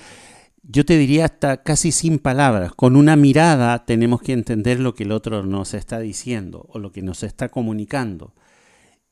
yo 0.71 0.85
te 0.85 0.97
diría 0.97 1.25
hasta 1.25 1.63
casi 1.63 1.91
sin 1.91 2.19
palabras, 2.19 2.73
con 2.75 2.95
una 2.95 3.15
mirada 3.15 3.85
tenemos 3.85 4.21
que 4.21 4.33
entender 4.33 4.79
lo 4.79 4.93
que 4.93 5.03
el 5.03 5.11
otro 5.11 5.43
nos 5.43 5.73
está 5.73 5.99
diciendo 5.99 6.67
o 6.69 6.77
lo 6.77 6.91
que 6.91 7.01
nos 7.01 7.23
está 7.23 7.49
comunicando. 7.49 8.35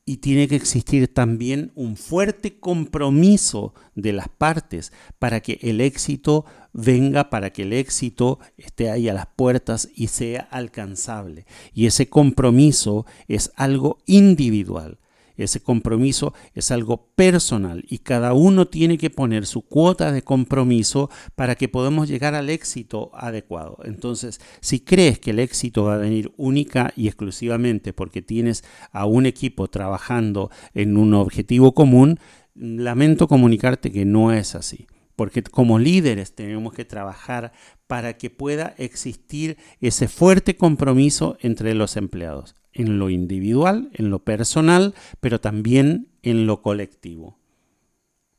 Y 0.08 0.16
tiene 0.16 0.48
que 0.48 0.56
existir 0.56 1.12
también 1.12 1.70
un 1.74 1.94
fuerte 1.98 2.58
compromiso 2.58 3.74
de 3.94 4.14
las 4.14 4.30
partes 4.30 4.90
para 5.18 5.40
que 5.40 5.58
el 5.60 5.82
éxito 5.82 6.46
venga, 6.72 7.28
para 7.28 7.52
que 7.52 7.64
el 7.64 7.74
éxito 7.74 8.38
esté 8.56 8.90
ahí 8.90 9.10
a 9.10 9.12
las 9.12 9.26
puertas 9.26 9.90
y 9.94 10.06
sea 10.06 10.48
alcanzable. 10.50 11.44
Y 11.74 11.84
ese 11.84 12.08
compromiso 12.08 13.04
es 13.26 13.52
algo 13.54 13.98
individual. 14.06 14.98
Ese 15.38 15.60
compromiso 15.60 16.34
es 16.52 16.70
algo 16.70 17.06
personal 17.14 17.84
y 17.88 17.98
cada 17.98 18.34
uno 18.34 18.66
tiene 18.66 18.98
que 18.98 19.08
poner 19.08 19.46
su 19.46 19.62
cuota 19.62 20.12
de 20.12 20.22
compromiso 20.22 21.08
para 21.36 21.54
que 21.54 21.68
podamos 21.68 22.08
llegar 22.08 22.34
al 22.34 22.50
éxito 22.50 23.10
adecuado. 23.14 23.78
Entonces, 23.84 24.40
si 24.60 24.80
crees 24.80 25.18
que 25.18 25.30
el 25.30 25.38
éxito 25.38 25.84
va 25.84 25.94
a 25.94 25.98
venir 25.98 26.32
única 26.36 26.92
y 26.96 27.06
exclusivamente 27.06 27.92
porque 27.92 28.20
tienes 28.20 28.64
a 28.92 29.06
un 29.06 29.24
equipo 29.24 29.68
trabajando 29.68 30.50
en 30.74 30.96
un 30.96 31.14
objetivo 31.14 31.72
común, 31.72 32.18
lamento 32.54 33.28
comunicarte 33.28 33.92
que 33.92 34.04
no 34.04 34.32
es 34.32 34.54
así. 34.54 34.86
Porque 35.16 35.42
como 35.42 35.80
líderes 35.80 36.34
tenemos 36.34 36.72
que 36.72 36.84
trabajar 36.84 37.52
para 37.88 38.16
que 38.16 38.30
pueda 38.30 38.74
existir 38.78 39.56
ese 39.80 40.06
fuerte 40.06 40.56
compromiso 40.56 41.36
entre 41.40 41.74
los 41.74 41.96
empleados 41.96 42.54
en 42.78 43.00
lo 43.00 43.10
individual, 43.10 43.90
en 43.94 44.08
lo 44.10 44.20
personal, 44.20 44.94
pero 45.20 45.40
también 45.40 46.08
en 46.22 46.46
lo 46.46 46.62
colectivo. 46.62 47.38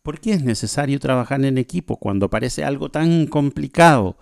¿Por 0.01 0.21
qué 0.21 0.31
es 0.31 0.43
necesario 0.43 0.99
trabajar 0.99 1.43
en 1.43 1.57
equipo 1.57 1.97
cuando 1.97 2.29
parece 2.29 2.63
algo 2.63 2.89
tan 2.89 3.27
complicado? 3.27 4.17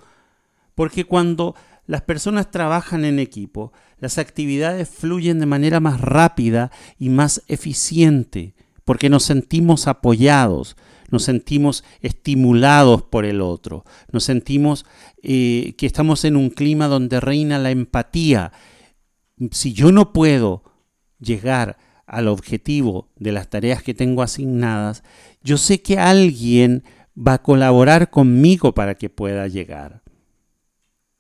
Porque 0.73 1.05
cuando 1.05 1.55
las 1.86 2.01
personas 2.01 2.49
trabajan 2.49 3.05
en 3.05 3.19
equipo, 3.19 3.71
las 3.99 4.17
actividades 4.17 4.89
fluyen 4.89 5.39
de 5.39 5.45
manera 5.45 5.80
más 5.80 6.01
rápida 6.01 6.71
y 6.97 7.09
más 7.09 7.43
eficiente, 7.47 8.55
porque 8.86 9.09
nos 9.09 9.23
sentimos 9.23 9.88
apoyados, 9.88 10.75
nos 11.09 11.23
sentimos 11.23 11.83
estimulados 12.01 13.01
por 13.03 13.25
el 13.25 13.41
otro, 13.41 13.85
nos 14.11 14.23
sentimos 14.23 14.85
eh, 15.23 15.75
que 15.77 15.85
estamos 15.85 16.25
en 16.25 16.35
un 16.35 16.49
clima 16.49 16.87
donde 16.87 17.19
reina 17.19 17.59
la 17.59 17.71
empatía 17.71 18.51
si 19.51 19.73
yo 19.73 19.91
no 19.91 20.13
puedo 20.13 20.63
llegar 21.19 21.77
al 22.05 22.27
objetivo 22.27 23.11
de 23.17 23.31
las 23.31 23.49
tareas 23.49 23.83
que 23.83 23.93
tengo 23.93 24.21
asignadas, 24.21 25.03
yo 25.43 25.57
sé 25.57 25.81
que 25.81 25.99
alguien 25.99 26.83
va 27.17 27.33
a 27.33 27.43
colaborar 27.43 28.09
conmigo 28.09 28.73
para 28.73 28.95
que 28.95 29.09
pueda 29.09 29.47
llegar. 29.47 30.03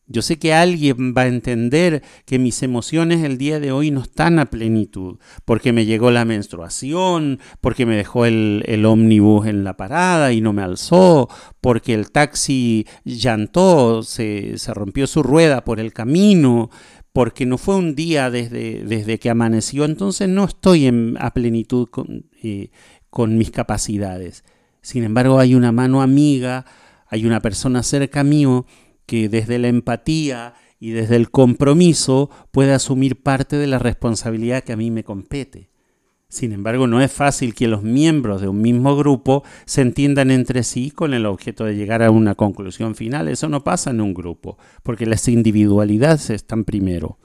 Yo 0.09 0.21
sé 0.21 0.39
que 0.39 0.53
alguien 0.53 1.13
va 1.15 1.23
a 1.23 1.27
entender 1.27 2.01
que 2.25 2.39
mis 2.39 2.63
emociones 2.63 3.23
el 3.23 3.37
día 3.37 3.59
de 3.59 3.73
hoy 3.73 3.91
no 3.91 4.01
están 4.01 4.39
a 4.39 4.45
plenitud, 4.45 5.19
porque 5.43 5.73
me 5.73 5.85
llegó 5.85 6.11
la 6.11 6.23
menstruación, 6.23 7.39
porque 7.59 7.85
me 7.85 7.97
dejó 7.97 8.25
el, 8.25 8.63
el 8.67 8.85
ómnibus 8.85 9.47
en 9.47 9.65
la 9.65 9.75
parada 9.75 10.31
y 10.31 10.39
no 10.39 10.53
me 10.53 10.61
alzó, 10.61 11.27
porque 11.59 11.93
el 11.93 12.09
taxi 12.11 12.87
llantó, 13.03 14.01
se, 14.01 14.57
se 14.57 14.73
rompió 14.73 15.07
su 15.07 15.23
rueda 15.23 15.65
por 15.65 15.81
el 15.81 15.91
camino, 15.91 16.69
porque 17.11 17.45
no 17.45 17.57
fue 17.57 17.75
un 17.75 17.93
día 17.93 18.29
desde, 18.29 18.85
desde 18.85 19.19
que 19.19 19.29
amaneció, 19.29 19.83
entonces 19.83 20.29
no 20.29 20.45
estoy 20.45 20.85
en, 20.85 21.17
a 21.19 21.33
plenitud 21.33 21.89
con, 21.89 22.27
eh, 22.41 22.69
con 23.09 23.37
mis 23.37 23.51
capacidades. 23.51 24.45
Sin 24.81 25.03
embargo, 25.03 25.39
hay 25.39 25.53
una 25.53 25.73
mano 25.73 26.01
amiga, 26.01 26.63
hay 27.07 27.25
una 27.25 27.41
persona 27.41 27.83
cerca 27.83 28.23
mío 28.23 28.65
que 29.07 29.29
desde 29.29 29.57
la 29.57 29.69
empatía 29.69 30.53
y 30.79 30.91
desde 30.91 31.15
el 31.15 31.31
compromiso 31.31 32.29
puede 32.51 32.73
asumir 32.73 33.23
parte 33.23 33.55
de 33.55 33.65
la 33.65 33.79
responsabilidad 33.79 34.63
que 34.63 34.73
a 34.73 34.77
mí 34.77 34.91
me 34.91 35.03
compete. 35.03 35.71
Sin 36.29 36.51
embargo, 36.51 36.87
no 36.87 37.01
es 37.01 37.11
fácil 37.11 37.55
que 37.55 37.69
los 37.69 37.83
miembros 37.83 38.41
de 38.41 38.49
un 38.49 38.61
mismo 38.61 38.97
grupo 38.97 39.43
se 39.65 39.81
entiendan 39.81 40.29
entre 40.29 40.63
sí 40.63 40.91
con 40.91 41.13
el 41.13 41.25
objeto 41.25 41.63
de 41.63 41.75
llegar 41.75 42.03
a 42.03 42.11
una 42.11 42.35
conclusión 42.35 42.95
final. 42.95 43.29
Eso 43.29 43.47
no 43.47 43.63
pasa 43.63 43.91
en 43.91 44.01
un 44.01 44.13
grupo, 44.13 44.57
porque 44.83 45.05
las 45.05 45.27
individualidades 45.29 46.29
están 46.29 46.65
primero. 46.65 47.17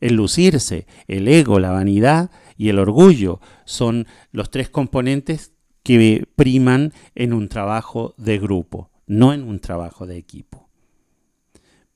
El 0.00 0.16
lucirse, 0.16 0.86
el 1.08 1.26
ego, 1.26 1.58
la 1.58 1.70
vanidad 1.70 2.30
y 2.58 2.68
el 2.68 2.78
orgullo 2.78 3.40
son 3.64 4.06
los 4.30 4.50
tres 4.50 4.68
componentes 4.68 5.52
que 5.82 6.28
priman 6.36 6.92
en 7.14 7.32
un 7.32 7.48
trabajo 7.48 8.14
de 8.18 8.38
grupo, 8.38 8.90
no 9.06 9.32
en 9.32 9.42
un 9.42 9.58
trabajo 9.58 10.06
de 10.06 10.18
equipo. 10.18 10.63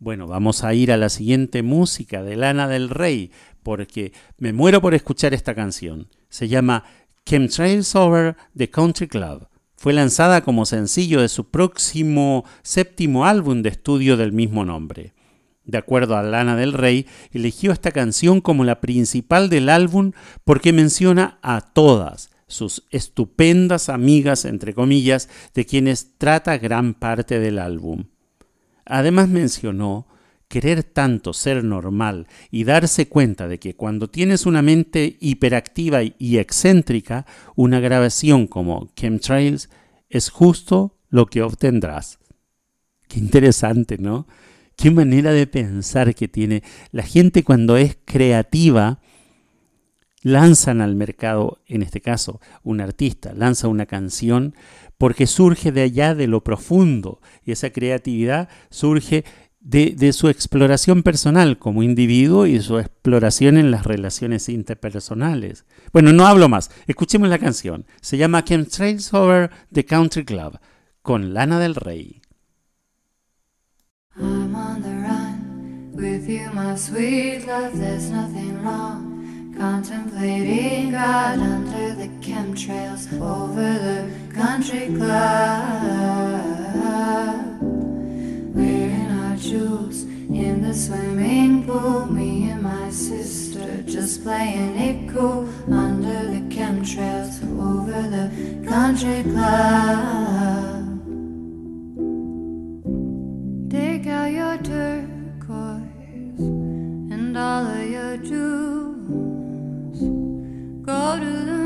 Bueno, 0.00 0.28
vamos 0.28 0.62
a 0.62 0.74
ir 0.74 0.92
a 0.92 0.96
la 0.96 1.08
siguiente 1.08 1.64
música 1.64 2.22
de 2.22 2.36
Lana 2.36 2.68
del 2.68 2.88
Rey, 2.88 3.32
porque 3.64 4.12
me 4.38 4.52
muero 4.52 4.80
por 4.80 4.94
escuchar 4.94 5.34
esta 5.34 5.56
canción. 5.56 6.08
Se 6.28 6.46
llama 6.46 6.84
Chemtrails 7.26 7.96
Over 7.96 8.36
the 8.56 8.70
Country 8.70 9.08
Club. 9.08 9.48
Fue 9.76 9.92
lanzada 9.92 10.42
como 10.42 10.66
sencillo 10.66 11.20
de 11.20 11.28
su 11.28 11.48
próximo 11.48 12.44
séptimo 12.62 13.26
álbum 13.26 13.62
de 13.62 13.70
estudio 13.70 14.16
del 14.16 14.32
mismo 14.32 14.64
nombre. 14.64 15.14
De 15.64 15.78
acuerdo 15.78 16.16
a 16.16 16.22
Lana 16.22 16.54
del 16.54 16.74
Rey, 16.74 17.06
eligió 17.32 17.72
esta 17.72 17.90
canción 17.90 18.40
como 18.40 18.64
la 18.64 18.80
principal 18.80 19.50
del 19.50 19.68
álbum 19.68 20.12
porque 20.44 20.72
menciona 20.72 21.40
a 21.42 21.60
todas 21.60 22.30
sus 22.46 22.84
estupendas 22.90 23.88
amigas, 23.88 24.44
entre 24.44 24.74
comillas, 24.74 25.28
de 25.54 25.66
quienes 25.66 26.16
trata 26.18 26.56
gran 26.56 26.94
parte 26.94 27.40
del 27.40 27.58
álbum. 27.58 28.04
Además 28.88 29.28
mencionó 29.28 30.06
querer 30.48 30.82
tanto 30.82 31.34
ser 31.34 31.62
normal 31.62 32.26
y 32.50 32.64
darse 32.64 33.06
cuenta 33.06 33.46
de 33.46 33.58
que 33.58 33.74
cuando 33.74 34.08
tienes 34.08 34.46
una 34.46 34.62
mente 34.62 35.18
hiperactiva 35.20 36.00
y 36.02 36.38
excéntrica, 36.38 37.26
una 37.54 37.80
grabación 37.80 38.46
como 38.46 38.88
Chemtrails 38.96 39.68
es 40.08 40.30
justo 40.30 40.96
lo 41.10 41.26
que 41.26 41.42
obtendrás. 41.42 42.18
Qué 43.08 43.20
interesante, 43.20 43.98
¿no? 43.98 44.26
Qué 44.76 44.90
manera 44.90 45.32
de 45.32 45.46
pensar 45.46 46.14
que 46.14 46.28
tiene 46.28 46.62
la 46.92 47.02
gente 47.02 47.44
cuando 47.44 47.76
es 47.76 47.98
creativa. 48.04 49.00
Lanzan 50.22 50.80
al 50.80 50.94
mercado, 50.94 51.60
en 51.66 51.82
este 51.82 52.00
caso, 52.00 52.40
un 52.62 52.80
artista 52.80 53.32
lanza 53.34 53.68
una 53.68 53.86
canción 53.86 54.54
porque 54.98 55.26
surge 55.26 55.72
de 55.72 55.82
allá 55.82 56.14
de 56.14 56.26
lo 56.26 56.42
profundo 56.44 57.20
y 57.44 57.52
esa 57.52 57.70
creatividad 57.70 58.48
surge 58.68 59.24
de, 59.60 60.12
su 60.12 60.28
exploración 60.28 61.02
personal 61.02 61.58
como 61.58 61.82
individuo 61.82 62.46
y 62.46 62.60
su 62.60 62.78
exploración 62.78 63.56
en 63.56 63.70
las 63.70 63.84
relaciones 63.84 64.48
interpersonales. 64.48 65.64
Bueno, 65.92 66.12
no 66.12 66.26
hablo 66.26 66.48
más, 66.48 66.70
escuchemos 66.86 67.28
la 67.28 67.38
canción. 67.38 67.86
Se 68.00 68.16
llama 68.16 68.44
Chemtrails 68.44 69.12
Over 69.12 69.50
the 69.72 69.84
Country 69.84 70.24
Club 70.24 70.58
con 71.02 71.34
Lana 71.34 71.58
del 71.58 71.74
Rey. 71.74 72.22
I'm 74.16 74.54
on 74.54 74.82
the 74.82 74.88
run 74.88 75.92
with 75.94 76.26
you, 76.28 76.50
my 76.52 76.76
sweet 76.76 77.46
love. 77.46 77.78
There's 77.78 78.10
nothing 78.10 78.62
wrong. 78.62 79.07
Contemplating 79.58 80.92
God 80.92 81.40
under 81.40 81.92
the 81.92 82.06
chemtrails 82.20 83.12
over 83.20 83.78
the 83.86 84.08
country 84.32 84.86
club. 84.94 86.44
Wearing 88.54 89.10
our 89.10 89.36
jewels 89.36 90.04
in 90.04 90.62
the 90.62 90.72
swimming 90.72 91.66
pool. 91.66 92.06
Me 92.06 92.50
and 92.50 92.62
my 92.62 92.88
sister 92.90 93.82
just 93.82 94.22
playing 94.22 94.76
it 94.78 95.08
cool 95.12 95.48
under 95.72 96.24
the 96.34 96.42
chemtrails 96.54 97.42
over 97.58 98.00
the 98.16 98.30
country 98.64 99.24
club. 99.24 100.86
Take 103.68 104.06
out 104.06 104.30
your 104.30 104.56
turquoise 104.58 105.82
and 107.10 107.36
all 107.36 107.66
of 107.66 107.90
your 107.90 108.16
jewels. 108.18 108.67
Garını 110.88 111.57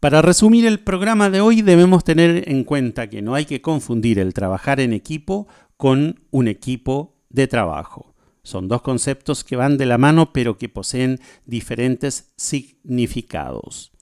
Para 0.00 0.22
resumir 0.22 0.64
el 0.64 0.80
programa 0.80 1.28
de 1.28 1.42
hoy 1.42 1.60
debemos 1.60 2.04
tener 2.04 2.48
en 2.48 2.64
cuenta 2.64 3.10
que 3.10 3.20
no 3.20 3.34
hay 3.34 3.44
que 3.44 3.60
confundir 3.60 4.18
el 4.18 4.32
trabajar 4.32 4.80
en 4.80 4.94
equipo 4.94 5.46
con 5.76 6.24
un 6.30 6.48
equipo 6.48 7.18
de 7.28 7.46
trabajo. 7.46 8.14
Son 8.42 8.66
dos 8.66 8.80
conceptos 8.80 9.44
que 9.44 9.56
van 9.56 9.76
de 9.76 9.84
la 9.84 9.98
mano 9.98 10.32
pero 10.32 10.56
que 10.56 10.70
poseen 10.70 11.20
diferentes 11.44 12.32
significados. 12.36 13.92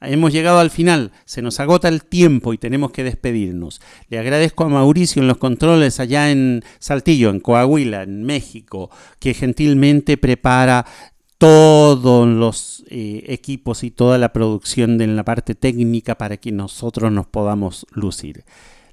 Hemos 0.00 0.32
llegado 0.32 0.60
al 0.60 0.70
final, 0.70 1.10
se 1.24 1.42
nos 1.42 1.58
agota 1.58 1.88
el 1.88 2.04
tiempo 2.04 2.54
y 2.54 2.58
tenemos 2.58 2.92
que 2.92 3.02
despedirnos. 3.02 3.80
Le 4.08 4.20
agradezco 4.20 4.62
a 4.62 4.68
Mauricio 4.68 5.20
en 5.20 5.26
los 5.26 5.38
controles 5.38 5.98
allá 5.98 6.30
en 6.30 6.62
Saltillo, 6.78 7.28
en 7.28 7.40
Coahuila, 7.40 8.04
en 8.04 8.22
México, 8.22 8.88
que 9.18 9.34
gentilmente 9.34 10.16
prepara 10.16 10.86
todos 11.40 12.28
los 12.28 12.84
eh, 12.88 13.24
equipos 13.28 13.82
y 13.82 13.90
toda 13.90 14.18
la 14.18 14.34
producción 14.34 15.00
en 15.00 15.16
la 15.16 15.24
parte 15.24 15.54
técnica 15.54 16.18
para 16.18 16.36
que 16.36 16.52
nosotros 16.52 17.10
nos 17.10 17.26
podamos 17.28 17.86
lucir. 17.92 18.44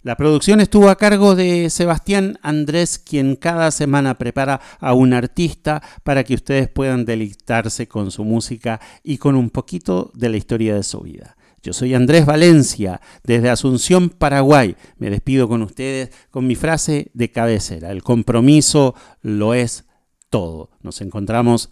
La 0.02 0.16
producción 0.16 0.62
estuvo 0.62 0.88
a 0.88 0.96
cargo 0.96 1.36
de 1.36 1.70
Sebastián 1.70 2.40
Andrés, 2.42 3.00
quien 3.00 3.36
cada 3.36 3.70
semana 3.72 4.18
prepara 4.18 4.62
a 4.80 4.94
un 4.94 5.12
artista 5.12 5.84
para 6.06 6.24
que 6.24 6.36
ustedes 6.36 6.70
puedan 6.70 7.04
deleitarse 7.04 7.90
con 7.90 8.12
su 8.12 8.24
música 8.24 8.80
y 9.04 9.18
con 9.18 9.36
un 9.36 9.50
poquito 9.50 10.14
de 10.16 10.30
la 10.30 10.38
historia 10.38 10.74
de 10.74 10.84
su 10.84 11.02
vida. 11.02 11.36
Yo 11.62 11.74
soy 11.74 11.96
Andrés 11.96 12.26
Valencia, 12.26 13.02
desde 13.26 13.50
Asunción, 13.50 14.08
Paraguay. 14.08 14.78
Me 15.00 15.10
despido 15.10 15.50
con 15.50 15.64
ustedes 15.64 16.12
con 16.32 16.48
mi 16.48 16.56
frase 16.56 17.12
de 17.14 17.30
cabecera. 17.30 17.92
El 17.92 18.04
compromiso 18.04 18.96
lo 19.22 19.54
es 19.54 19.84
todo. 20.30 20.70
Nos 20.82 21.02
encontramos 21.02 21.72